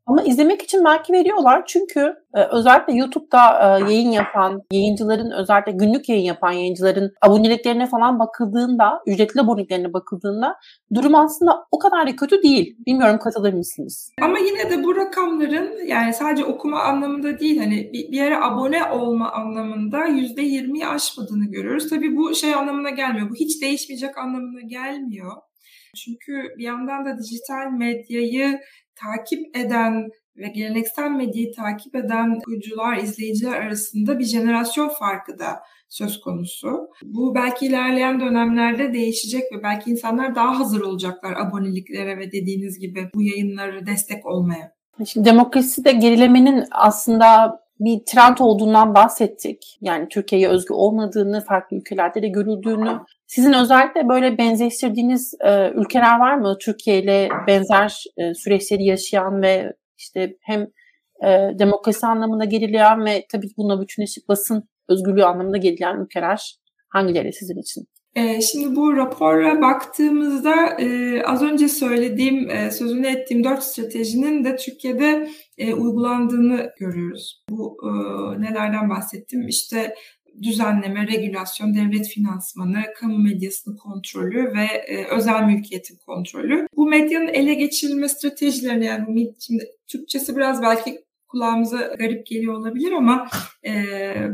Ama 0.08 0.22
izlemek 0.22 0.62
için 0.62 0.84
belki 0.84 1.12
veriyorlar 1.12 1.62
çünkü 1.66 2.14
e, 2.34 2.42
özellikle 2.42 2.94
YouTube'da 2.94 3.38
e, 3.60 3.92
yayın 3.92 4.10
yapan 4.10 4.62
yayıncıların 4.72 5.30
özellikle 5.30 5.72
günlük 5.72 6.08
yayın 6.08 6.24
yapan 6.24 6.52
yayıncıların 6.52 7.12
aboneliklerine 7.22 7.86
falan 7.86 8.18
bakıldığında, 8.18 9.02
ücretli 9.06 9.40
aboneliklerine 9.40 9.92
bakıldığında 9.92 10.56
durum 10.94 11.14
aslında 11.14 11.66
o 11.70 11.78
kadar 11.78 12.06
da 12.06 12.16
kötü 12.16 12.42
değil. 12.42 12.76
Bilmiyorum 12.86 13.18
katılır 13.18 13.52
mısınız? 13.52 14.12
Ama 14.22 14.38
yine 14.38 14.70
de 14.70 14.84
bu 14.84 14.96
rakamların 14.96 15.86
yani 15.86 16.14
sadece 16.14 16.44
okuma 16.44 16.80
anlamında 16.80 17.38
değil 17.38 17.58
hani 17.58 17.90
bir, 17.92 18.12
bir 18.12 18.16
yere 18.16 18.36
abone 18.36 18.84
olma 18.92 19.32
anlamında 19.32 20.06
yüzde 20.06 20.42
20'yi 20.42 20.86
aşmadığını 20.86 21.44
görüyoruz. 21.44 21.90
Tabii 21.90 22.16
bu 22.16 22.34
şey 22.34 22.54
anlamına 22.54 22.90
gelmiyor. 22.90 23.30
Bu 23.30 23.34
hiç 23.34 23.62
değişmeyecek 23.62 24.18
anlamına 24.18 24.60
gelmiyor. 24.60 25.32
Çünkü 26.04 26.32
bir 26.58 26.64
yandan 26.64 27.04
da 27.04 27.18
dijital 27.18 27.70
medyayı 27.78 28.60
takip 28.94 29.56
eden 29.56 30.08
ve 30.36 30.48
geleneksel 30.48 31.10
medyayı 31.10 31.52
takip 31.52 31.94
eden 31.94 32.36
okuyucular, 32.36 32.96
izleyiciler 32.96 33.60
arasında 33.60 34.18
bir 34.18 34.24
jenerasyon 34.24 34.88
farkı 34.88 35.38
da 35.38 35.60
söz 35.88 36.20
konusu. 36.20 36.88
Bu 37.04 37.34
belki 37.34 37.66
ilerleyen 37.66 38.20
dönemlerde 38.20 38.92
değişecek 38.92 39.42
ve 39.42 39.62
belki 39.62 39.90
insanlar 39.90 40.34
daha 40.34 40.58
hazır 40.58 40.80
olacaklar 40.80 41.32
aboneliklere 41.32 42.18
ve 42.18 42.32
dediğiniz 42.32 42.78
gibi 42.78 43.10
bu 43.14 43.22
yayınları 43.22 43.86
destek 43.86 44.26
olmaya. 44.26 44.72
Şimdi 45.06 45.28
demokraside 45.28 45.92
gerilemenin 45.92 46.64
aslında 46.70 47.60
bir 47.80 48.00
trend 48.06 48.38
olduğundan 48.38 48.94
bahsettik. 48.94 49.78
Yani 49.80 50.08
Türkiye'ye 50.08 50.48
özgü 50.48 50.74
olmadığını, 50.74 51.44
farklı 51.44 51.76
ülkelerde 51.76 52.22
de 52.22 52.28
görüldüğünü. 52.28 53.00
Sizin 53.28 53.52
özellikle 53.52 54.08
böyle 54.08 54.38
benzeştirdiğiniz 54.38 55.34
e, 55.44 55.70
ülkeler 55.70 56.18
var 56.18 56.34
mı? 56.36 56.56
Türkiye 56.60 57.02
ile 57.02 57.28
benzer 57.46 58.04
e, 58.16 58.34
süreçleri 58.34 58.84
yaşayan 58.84 59.42
ve 59.42 59.72
işte 59.98 60.36
hem 60.40 60.60
e, 61.24 61.58
demokrasi 61.58 62.06
anlamında 62.06 62.44
gerileyen 62.44 63.04
ve 63.04 63.26
tabii 63.32 63.48
ki 63.48 63.54
bununla 63.56 63.80
bütünleşik 63.82 64.28
basın 64.28 64.68
özgürlüğü 64.88 65.24
anlamında 65.24 65.56
gerileyen 65.56 65.96
ülkeler 65.96 66.58
hangileri 66.88 67.32
sizin 67.32 67.60
için? 67.60 67.86
Ee, 68.14 68.40
şimdi 68.40 68.76
bu 68.76 68.96
rapora 68.96 69.62
baktığımızda 69.62 70.54
e, 70.80 71.22
az 71.22 71.42
önce 71.42 71.68
söylediğim, 71.68 72.50
e, 72.50 72.70
sözünü 72.70 73.06
ettiğim 73.06 73.44
dört 73.44 73.62
stratejinin 73.62 74.44
de 74.44 74.56
Türkiye'de 74.56 75.28
e, 75.58 75.74
uygulandığını 75.74 76.70
görüyoruz. 76.80 77.44
Bu 77.50 77.76
nelerden 78.38 78.90
bahsettim? 78.90 79.48
İşte 79.48 79.94
düzenleme, 80.42 81.06
regülasyon, 81.06 81.74
devlet 81.74 82.08
finansmanı, 82.08 82.84
kamu 82.96 83.18
medyasının 83.18 83.76
kontrolü 83.76 84.52
ve 84.54 84.66
özel 85.10 85.42
mülkiyetin 85.42 85.96
kontrolü. 86.06 86.66
Bu 86.76 86.88
medyanın 86.88 87.28
ele 87.28 87.54
geçirilme 87.54 88.08
stratejilerini 88.08 88.84
yani 88.84 89.32
şimdi 89.38 89.64
Türkçesi 89.86 90.36
biraz 90.36 90.62
belki 90.62 91.08
kulağımıza 91.28 91.78
garip 91.98 92.26
geliyor 92.26 92.54
olabilir 92.54 92.92
ama 92.92 93.28
e, 93.64 93.72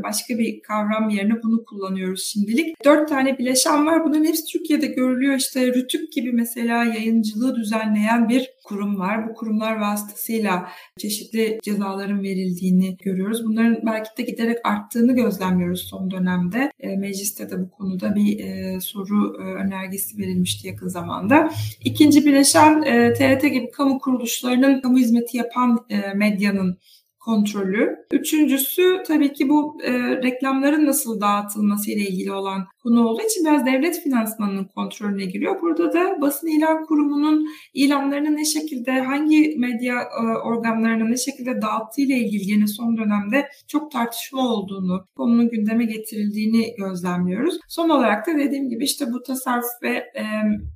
başka 0.03 0.37
bir 0.37 0.61
kavram 0.61 1.09
yerine 1.09 1.43
bunu 1.43 1.65
kullanıyoruz 1.65 2.23
şimdilik. 2.23 2.85
Dört 2.85 3.09
tane 3.09 3.37
bileşen 3.37 3.85
var. 3.85 4.05
Bunların 4.05 4.25
hepsi 4.25 4.45
Türkiye'de 4.45 4.87
görülüyor. 4.87 5.35
İşte 5.35 5.67
Rütük 5.67 6.13
gibi 6.13 6.31
mesela 6.31 6.85
yayıncılığı 6.85 7.55
düzenleyen 7.55 8.29
bir 8.29 8.54
kurum 8.65 8.99
var. 8.99 9.29
Bu 9.29 9.33
kurumlar 9.33 9.79
vasıtasıyla 9.79 10.69
çeşitli 10.97 11.59
cezaların 11.63 12.23
verildiğini 12.23 12.97
görüyoruz. 12.97 13.45
Bunların 13.45 13.77
belki 13.85 14.09
de 14.17 14.23
giderek 14.23 14.57
arttığını 14.63 15.15
gözlemliyoruz 15.15 15.81
son 15.89 16.11
dönemde. 16.11 16.71
E, 16.79 16.95
mecliste 16.95 17.49
de 17.49 17.61
bu 17.61 17.69
konuda 17.69 18.15
bir 18.15 18.39
e, 18.39 18.79
soru 18.79 19.37
e, 19.41 19.43
önergesi 19.43 20.17
verilmişti 20.17 20.67
yakın 20.67 20.87
zamanda. 20.87 21.49
İkinci 21.85 22.25
bileşen 22.25 22.81
e, 22.81 23.13
TRT 23.13 23.41
gibi 23.41 23.71
kamu 23.71 23.99
kuruluşlarının 23.99 24.81
kamu 24.81 24.97
hizmeti 24.97 25.37
yapan 25.37 25.85
e, 25.89 26.13
medyanın 26.13 26.77
kontrolü. 27.25 27.95
Üçüncüsü 28.11 29.03
tabii 29.07 29.33
ki 29.33 29.49
bu 29.49 29.77
e, 29.83 29.91
reklamların 30.23 30.85
nasıl 30.85 31.21
dağıtılması 31.21 31.91
ile 31.91 32.01
ilgili 32.01 32.31
olan 32.31 32.65
konu 32.83 33.07
olduğu 33.07 33.21
için 33.21 33.45
biraz 33.45 33.65
devlet 33.65 34.03
finansmanının 34.03 34.63
kontrolüne 34.63 35.25
giriyor. 35.25 35.61
Burada 35.61 35.93
da 35.93 36.21
basın 36.21 36.47
ilan 36.47 36.85
kurumunun 36.85 37.47
ilanlarını 37.73 38.35
ne 38.35 38.45
şekilde, 38.45 38.91
hangi 38.91 39.55
medya 39.57 39.95
e, 40.01 40.37
organlarına 40.37 41.05
ne 41.05 41.17
şekilde 41.17 41.61
dağıttığı 41.61 42.01
ile 42.01 42.17
ilgili 42.17 42.51
yine 42.51 42.67
son 42.67 42.97
dönemde 42.97 43.47
çok 43.67 43.91
tartışma 43.91 44.41
olduğunu, 44.53 45.05
konunun 45.15 45.49
gündeme 45.49 45.85
getirildiğini 45.85 46.75
gözlemliyoruz. 46.77 47.59
Son 47.67 47.89
olarak 47.89 48.27
da 48.27 48.37
dediğim 48.37 48.69
gibi 48.69 48.83
işte 48.83 49.05
bu 49.13 49.23
tasarruf 49.23 49.65
ve 49.83 49.95
e, 49.95 50.23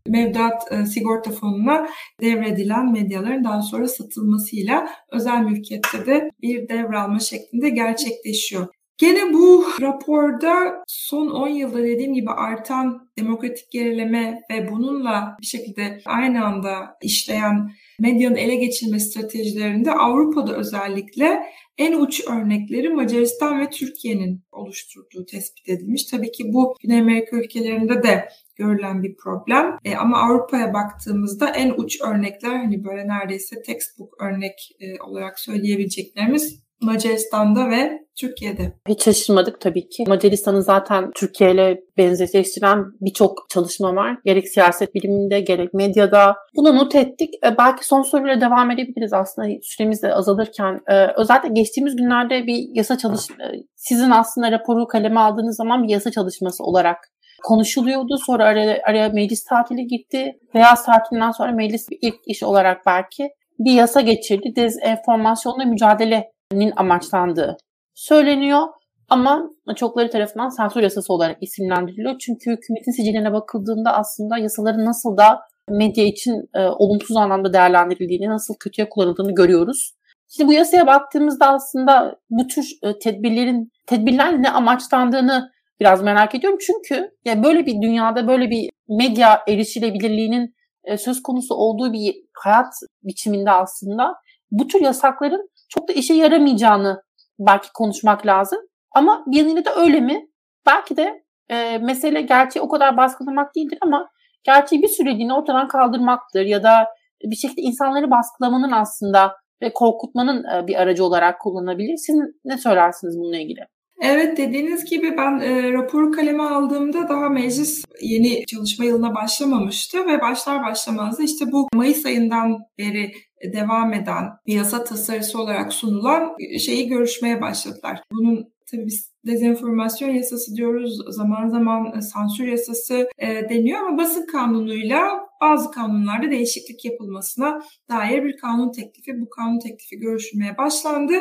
mevduat 0.08 0.72
e, 0.72 0.86
sigorta 0.86 1.32
fonuna 1.32 1.88
devredilen 2.22 2.92
medyaların 2.92 3.44
daha 3.44 3.62
sonra 3.62 3.88
satılmasıyla 3.88 4.90
özel 5.12 5.42
mülkiyette 5.42 6.06
de 6.06 6.30
bir 6.42 6.70
devralma 6.70 7.20
şeklinde 7.20 7.70
gerçekleşiyor. 7.70 8.68
Gene 9.00 9.34
bu 9.34 9.66
raporda 9.82 10.84
son 10.88 11.30
10 11.30 11.48
yılda 11.48 11.84
dediğim 11.84 12.14
gibi 12.14 12.32
artan 12.32 13.10
demokratik 13.20 13.72
gerileme 13.72 14.42
ve 14.52 14.72
bununla 14.72 15.38
bir 15.42 15.46
şekilde 15.46 16.02
aynı 16.06 16.46
anda 16.46 16.98
işleyen 17.02 17.72
medyanın 18.00 18.36
ele 18.36 18.56
geçirme 18.56 19.00
stratejilerinde 19.00 19.92
Avrupa'da 19.92 20.56
özellikle 20.56 21.44
en 21.80 21.94
uç 21.94 22.22
örnekleri 22.28 22.90
Macaristan 22.90 23.62
ve 23.62 23.70
Türkiye'nin 23.70 24.44
oluşturduğu 24.52 25.26
tespit 25.26 25.70
edilmiş. 25.70 26.04
Tabii 26.06 26.32
ki 26.32 26.54
bu 26.54 26.76
Güney 26.82 27.00
Amerika 27.00 27.38
ülkelerinde 27.38 28.04
de 28.04 28.30
görülen 28.56 29.04
bir 29.04 29.16
problem. 29.16 29.78
E, 29.86 29.96
ama 29.96 30.18
Avrupa'ya 30.18 30.74
baktığımızda 30.74 31.50
en 31.50 31.74
uç 31.78 32.02
örnekler 32.02 32.56
hani 32.58 32.84
böyle 32.84 33.08
neredeyse 33.08 33.62
textbook 33.62 34.22
örnek 34.22 34.70
e, 34.80 35.02
olarak 35.04 35.40
söyleyebileceklerimiz 35.40 36.64
Macaristan'da 36.82 37.70
ve 37.70 38.09
Türkiye'de. 38.20 38.74
Hiç 38.88 39.04
şaşırmadık 39.04 39.62
tabii 39.62 39.90
ki. 39.90 40.04
Macaristan'ı 40.08 40.64
zaten 40.64 41.12
Türkiye 41.16 41.52
ile 41.52 41.82
benzeştiren 41.98 42.86
birçok 43.02 43.46
çalışma 43.50 43.96
var. 43.96 44.18
Gerek 44.26 44.50
siyaset 44.50 44.96
biliminde 44.96 45.40
gerek 45.40 45.74
medyada. 45.74 46.36
Bunu 46.56 46.76
not 46.76 46.96
ettik. 46.96 47.34
Ee, 47.46 47.58
belki 47.58 47.88
son 47.88 48.02
soruyla 48.02 48.42
devam 48.42 48.72
edebiliriz 48.72 49.14
aslında 49.14 49.48
süremiz 49.62 50.04
de 50.04 50.14
azalırken. 50.14 50.80
Ee, 50.88 51.08
özellikle 51.18 51.50
geçtiğimiz 51.50 51.96
günlerde 51.96 52.48
bir 52.48 52.76
yasa 52.76 52.98
çalış 52.98 53.30
e, 53.30 53.46
sizin 53.76 54.12
aslında 54.12 54.52
raporu 54.52 54.88
kaleme 54.88 55.20
aldığınız 55.20 55.56
zaman 55.56 55.84
bir 55.84 55.90
yasa 55.90 56.12
çalışması 56.12 56.64
olarak 56.64 56.98
konuşuluyordu. 57.44 58.18
Sonra 58.26 58.46
araya, 58.46 58.82
araya 58.86 59.10
meclis 59.10 59.44
tatili 59.44 59.88
gitti. 59.88 60.32
Beyaz 60.54 60.86
tatilinden 60.86 61.32
sonra 61.32 61.52
meclis 61.52 61.86
ilk 62.02 62.16
iş 62.28 62.44
olarak 62.44 62.86
belki 62.86 63.30
bir 63.60 63.72
yasa 63.72 64.02
geçirdi. 64.02 64.54
Dezenformasyonla 64.56 65.66
mücadelenin 65.66 66.74
amaçlandığı 66.76 67.58
söyleniyor. 68.00 68.68
Ama 69.10 69.50
çokları 69.76 70.10
tarafından 70.10 70.50
sansür 70.50 70.82
yasası 70.82 71.14
olarak 71.14 71.38
isimlendiriliyor. 71.42 72.20
Çünkü 72.20 72.52
hükümetin 72.52 72.92
siciline 72.92 73.34
bakıldığında 73.34 73.94
aslında 73.94 74.38
yasaların 74.38 74.86
nasıl 74.86 75.18
da 75.18 75.40
medya 75.70 76.06
için 76.06 76.50
e, 76.56 76.60
olumsuz 76.60 77.18
anlamda 77.18 77.54
değerlendirildiğini, 77.54 78.30
nasıl 78.30 78.54
kötüye 78.60 78.90
kullanıldığını 78.90 79.36
görüyoruz. 79.36 79.94
Şimdi 80.28 80.48
bu 80.48 80.54
yasaya 80.54 80.88
baktığımızda 80.88 81.48
aslında 81.48 82.16
bu 82.30 82.48
tür 82.48 82.66
e, 82.84 83.00
tedbirlerin 83.00 83.72
tedbirler 83.88 84.42
ne 84.42 84.50
amaçlandığını 84.50 85.50
biraz 85.80 86.04
merak 86.04 86.36
ediyorum. 86.36 86.60
Çünkü 86.62 87.12
yani 87.26 87.44
böyle 87.44 87.66
bir 87.66 87.82
dünyada 87.82 88.28
böyle 88.28 88.50
bir 88.50 88.70
medya 88.90 89.42
erişilebilirliğinin 89.48 90.56
e, 90.84 90.98
söz 90.98 91.24
konusu 91.24 91.56
olduğu 91.56 91.94
bir 91.94 92.16
hayat 92.34 92.74
biçiminde 93.04 93.52
aslında 93.52 94.14
bu 94.52 94.68
tür 94.68 94.82
yasakların 94.82 95.50
çok 95.70 95.88
da 95.88 95.94
işe 95.94 96.14
yaramayacağını 96.14 97.02
belki 97.40 97.68
konuşmak 97.74 98.26
lazım. 98.26 98.60
Ama 98.92 99.24
bir 99.28 99.38
yanıyla 99.38 99.66
da 99.66 99.76
öyle 99.76 100.00
mi? 100.00 100.28
Belki 100.66 100.98
de 100.98 101.24
e, 101.50 101.78
mesele 101.78 102.22
gerçeği 102.22 102.64
o 102.64 102.70
kadar 102.70 102.98
baskılamak 102.98 103.56
değildir 103.56 103.78
ama 103.82 104.10
gerçeği 104.44 104.82
bir 104.82 104.88
süreliğine 104.88 105.34
ortadan 105.34 105.68
kaldırmaktır 105.68 106.46
ya 106.46 106.64
da 106.64 106.88
bir 107.24 107.36
şekilde 107.36 107.62
insanları 107.62 108.12
baskılamanın 108.12 108.72
aslında 108.72 109.36
ve 109.62 109.74
korkutmanın 109.74 110.44
e, 110.44 110.68
bir 110.68 110.76
aracı 110.76 111.04
olarak 111.04 111.42
kullanılabilir. 111.42 111.98
Siz 111.98 112.16
ne 112.46 112.58
söylersiniz 112.58 113.18
bununla 113.20 113.38
ilgili? 113.38 113.62
Evet 114.02 114.38
dediğiniz 114.38 114.86
gibi 114.86 115.18
ben 115.18 115.40
e, 115.40 115.74
raporu 115.74 116.12
kaleme 116.12 116.44
aldığımda 116.44 117.10
daha 117.10 117.30
meclis 117.30 117.84
yeni 118.02 118.46
çalışma 118.46 118.86
yılına 118.86 119.16
başlamamıştı 119.16 120.08
ve 120.08 120.22
başlar 120.22 120.64
başlamaz 120.64 121.20
da 121.20 121.24
işte 121.24 121.46
bu 121.52 121.68
Mayıs 121.74 122.06
ayından 122.06 122.58
beri 122.78 123.12
devam 123.44 123.94
eden 123.94 124.26
bir 124.48 124.54
yasa 124.54 124.84
tasarısı 124.84 125.42
olarak 125.42 125.74
sunulan 125.74 126.36
şeyi 126.60 126.88
görüşmeye 126.88 127.42
başladılar. 127.42 128.04
Bunun 128.12 128.54
tabii 128.72 128.86
biz 128.86 129.12
dezenformasyon 129.26 130.10
yasası 130.10 130.56
diyoruz, 130.56 131.00
zaman 131.16 131.48
zaman 131.48 132.00
sansür 132.00 132.48
yasası 132.48 133.10
e, 133.18 133.50
deniyor 133.50 133.80
ama 133.80 133.98
basın 133.98 134.26
kanunuyla 134.26 135.29
bazı 135.42 135.72
kanunlarda 135.72 136.32
değişiklik 136.32 136.86
yapılmasına 136.86 137.62
dair 137.90 138.24
bir 138.24 138.38
kanun 138.38 138.72
teklifi. 138.72 139.22
Bu 139.22 139.30
kanun 139.30 139.60
teklifi 139.60 140.00
görüşülmeye 140.00 140.58
başlandı. 140.58 141.14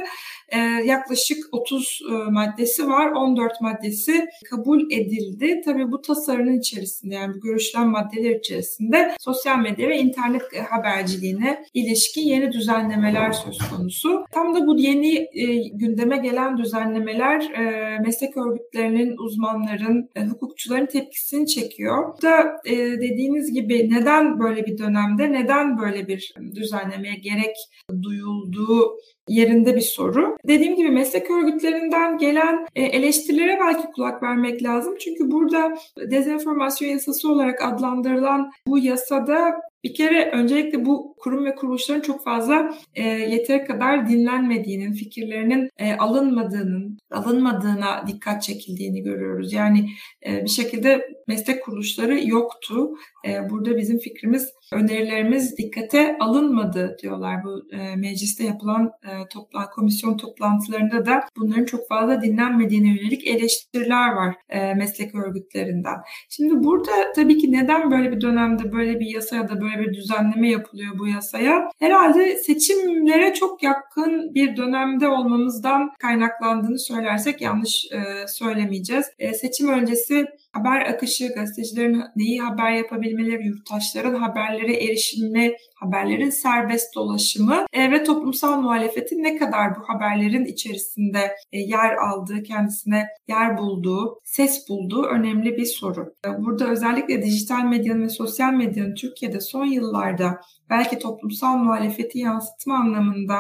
Ee, 0.49 0.59
yaklaşık 0.85 1.39
30 1.53 2.01
e, 2.11 2.31
maddesi 2.31 2.89
var. 2.89 3.11
14 3.11 3.61
maddesi 3.61 4.27
kabul 4.51 4.91
edildi. 4.91 5.61
Tabii 5.65 5.93
bu 5.93 6.03
tasarının 6.03 6.59
içerisinde 6.59 7.15
yani 7.15 7.35
bu 7.35 7.41
görüşülen 7.41 7.89
maddeler 7.89 8.31
içerisinde 8.31 9.15
sosyal 9.21 9.59
medya 9.59 9.89
ve 9.89 9.99
internet 9.99 10.43
haberciliğine 10.71 11.65
ilişkin 11.75 12.23
yeni 12.23 12.53
düzenlemeler 12.53 13.33
söz 13.33 13.59
konusu. 13.59 14.25
Tam 14.31 14.55
da 14.55 14.67
bu 14.67 14.79
yeni 14.79 15.17
e, 15.17 15.69
gündeme 15.69 16.17
gelen 16.17 16.59
düzenlemeler 16.59 17.41
e, 17.41 17.99
meslek 17.99 18.37
örgütlerinin, 18.37 19.17
uzmanların, 19.17 20.11
e, 20.17 20.25
hukukçuların 20.25 20.87
tepkisini 20.87 21.47
çekiyor. 21.47 22.15
Burada 22.15 22.61
e, 22.65 22.77
dediğiniz 22.77 23.53
gibi 23.53 23.91
neden 23.91 24.08
neden 24.09 24.41
böyle 24.41 24.67
bir 24.67 24.79
dönemde, 24.79 25.33
neden 25.33 25.79
böyle 25.79 26.09
bir 26.09 26.35
düzenlemeye 26.55 27.15
gerek 27.15 27.57
duyulduğu 28.03 28.97
yerinde 29.29 29.77
bir 29.77 29.81
soru. 29.81 30.37
Dediğim 30.47 30.77
gibi 30.77 30.91
meslek 30.91 31.31
örgütlerinden 31.31 32.19
gelen 32.19 32.67
e, 32.77 32.83
eleştirilere 32.83 33.59
belki 33.61 33.87
kulak 33.95 34.23
vermek 34.23 34.63
lazım. 34.63 34.95
Çünkü 35.01 35.31
burada 35.31 35.75
dezenformasyon 36.11 36.89
yasası 36.89 37.33
olarak 37.33 37.63
adlandırılan 37.63 38.51
bu 38.67 38.79
yasada 38.79 39.61
bir 39.85 39.95
kere 39.95 40.31
öncelikle 40.31 40.87
bu 40.87 41.15
kurum 41.19 41.45
ve 41.45 41.55
kuruluşların 41.55 42.01
çok 42.01 42.25
fazla 42.25 42.75
e, 42.95 43.03
yeteri 43.09 43.65
kadar 43.65 44.09
dinlenmediğinin, 44.09 44.93
fikirlerinin 44.93 45.71
e, 45.79 45.93
alınmadığının, 45.93 46.99
alınmadığına 47.11 48.05
dikkat 48.07 48.43
çekildiğini 48.43 49.03
görüyoruz. 49.03 49.53
Yani 49.53 49.89
e, 50.27 50.45
bir 50.45 50.51
şekilde 50.51 51.09
meslek 51.27 51.65
kuruluşları 51.65 52.29
yoktu. 52.29 52.91
E, 53.29 53.51
burada 53.51 53.77
bizim 53.77 53.99
fikrimiz, 53.99 54.49
önerilerimiz 54.73 55.59
dikkate 55.59 56.17
alınmadı 56.21 56.97
diyorlar 57.03 57.45
bu 57.45 57.75
e, 57.75 57.97
mecliste 57.97 58.45
yapılan 58.45 58.91
e, 59.05 59.29
topla, 59.33 59.71
komisyon 59.71 60.17
toplantılarında 60.17 61.07
da 61.07 61.21
bunların 61.37 61.65
çok 61.65 61.89
fazla 61.89 62.23
dinlenmediğine 62.23 62.89
yönelik 62.89 63.27
eleştiriler 63.27 64.13
var 64.13 64.35
meslek 64.77 65.15
örgütlerinden. 65.15 65.97
Şimdi 66.29 66.65
burada 66.65 67.13
tabii 67.17 67.39
ki 67.39 67.53
neden 67.53 67.91
böyle 67.91 68.13
bir 68.13 68.21
dönemde 68.21 68.73
böyle 68.73 69.01
bir 69.01 69.07
yasa 69.07 69.37
ya 69.37 69.49
da 69.49 69.61
böyle 69.61 69.79
bir 69.79 69.95
düzenleme 69.95 70.51
yapılıyor 70.51 70.99
bu 70.99 71.09
yasaya? 71.09 71.71
Herhalde 71.79 72.37
seçimlere 72.37 73.35
çok 73.35 73.63
yakın 73.63 74.35
bir 74.35 74.57
dönemde 74.57 75.09
olmamızdan 75.09 75.91
kaynaklandığını 75.99 76.79
söylersek 76.79 77.41
yanlış 77.41 77.87
söylemeyeceğiz. 78.27 79.07
Seçim 79.41 79.69
öncesi 79.69 80.27
haber 80.53 80.81
akışı, 80.81 81.29
gazetecilerin 81.29 82.03
neyi 82.17 82.41
haber 82.41 82.73
yapabilmeleri, 82.73 83.47
yurttaşların 83.47 84.15
haberlere 84.15 84.85
erişimi, 84.85 85.53
haberlerin 85.75 86.31
serbest 86.31 86.95
dolaşımı 86.95 87.67
e, 87.73 87.91
ve 87.91 88.05
toplumsal 88.05 88.61
muhalefetin 88.61 89.23
ne 89.23 89.37
kadar 89.37 89.77
bu 89.77 89.81
haberlerin 89.89 90.45
içerisinde 90.45 91.37
e, 91.53 91.59
yer 91.59 91.97
aldığı, 91.97 92.43
kendisine 92.43 93.07
yer 93.29 93.59
bulduğu, 93.59 94.21
ses 94.25 94.69
bulduğu 94.69 95.03
önemli 95.03 95.57
bir 95.57 95.67
soru. 95.67 96.15
E, 96.27 96.29
burada 96.45 96.71
özellikle 96.71 97.23
dijital 97.23 97.65
medyanın 97.65 98.03
ve 98.03 98.09
sosyal 98.09 98.53
medyanın 98.53 98.95
Türkiye'de 98.95 99.41
son 99.41 99.65
yıllarda 99.65 100.41
belki 100.71 100.99
toplumsal 100.99 101.57
muhalefeti 101.57 102.19
yansıtma 102.19 102.75
anlamında 102.75 103.37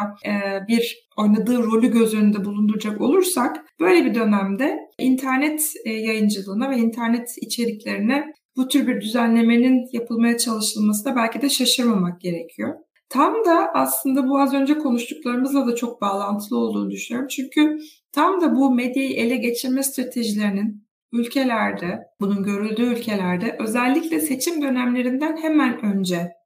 bir 0.68 1.07
oynadığı 1.18 1.62
rolü 1.62 1.90
göz 1.90 2.14
önünde 2.14 2.44
bulunduracak 2.44 3.00
olursak 3.00 3.56
böyle 3.80 4.04
bir 4.04 4.14
dönemde 4.14 4.78
internet 4.98 5.72
e, 5.84 5.92
yayıncılığına 5.92 6.70
ve 6.70 6.76
internet 6.76 7.34
içeriklerine 7.40 8.32
bu 8.56 8.68
tür 8.68 8.86
bir 8.86 9.00
düzenlemenin 9.00 9.88
yapılmaya 9.92 10.38
çalışılmasına 10.38 11.16
belki 11.16 11.42
de 11.42 11.48
şaşırmamak 11.48 12.20
gerekiyor. 12.20 12.74
Tam 13.08 13.34
da 13.44 13.70
aslında 13.74 14.28
bu 14.28 14.38
az 14.38 14.54
önce 14.54 14.78
konuştuklarımızla 14.78 15.66
da 15.66 15.74
çok 15.74 16.00
bağlantılı 16.00 16.58
olduğunu 16.58 16.90
düşünüyorum. 16.90 17.28
Çünkü 17.28 17.78
tam 18.12 18.40
da 18.40 18.56
bu 18.56 18.74
medyayı 18.74 19.10
ele 19.10 19.36
geçirme 19.36 19.82
stratejilerinin 19.82 20.88
ülkelerde, 21.12 21.98
bunun 22.20 22.42
görüldüğü 22.42 22.92
ülkelerde 22.92 23.56
özellikle 23.60 24.20
seçim 24.20 24.62
dönemlerinden 24.62 25.36
hemen 25.36 25.84
önce 25.84 26.37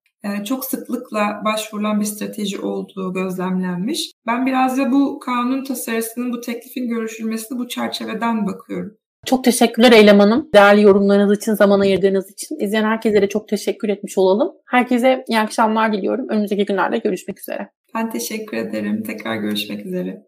çok 0.45 0.65
sıklıkla 0.65 1.43
başvurulan 1.45 2.01
bir 2.01 2.05
strateji 2.05 2.61
olduğu 2.61 3.13
gözlemlenmiş. 3.13 4.13
Ben 4.27 4.47
biraz 4.47 4.79
da 4.79 4.93
bu 4.93 5.19
kanun 5.19 5.65
tasarısının, 5.65 6.33
bu 6.33 6.41
teklifin 6.41 6.89
görüşülmesini 6.89 7.59
bu 7.59 7.69
çerçeveden 7.69 8.47
bakıyorum. 8.47 8.97
Çok 9.27 9.45
teşekkürler 9.45 9.93
Eylem 9.93 10.19
Hanım. 10.19 10.49
Değerli 10.55 10.83
yorumlarınız 10.83 11.39
için, 11.39 11.55
zaman 11.55 11.81
ayırdığınız 11.81 12.31
için. 12.31 12.57
İzleyen 12.61 12.85
herkese 12.85 13.23
de 13.23 13.29
çok 13.29 13.49
teşekkür 13.49 13.89
etmiş 13.89 14.19
olalım. 14.19 14.53
Herkese 14.67 15.25
iyi 15.29 15.41
akşamlar 15.41 15.93
diliyorum. 15.93 16.29
Önümüzdeki 16.29 16.65
günlerde 16.65 16.99
görüşmek 16.99 17.41
üzere. 17.41 17.69
Ben 17.95 18.11
teşekkür 18.11 18.57
ederim. 18.57 19.03
Tekrar 19.03 19.37
görüşmek 19.37 19.87
üzere. 19.87 20.23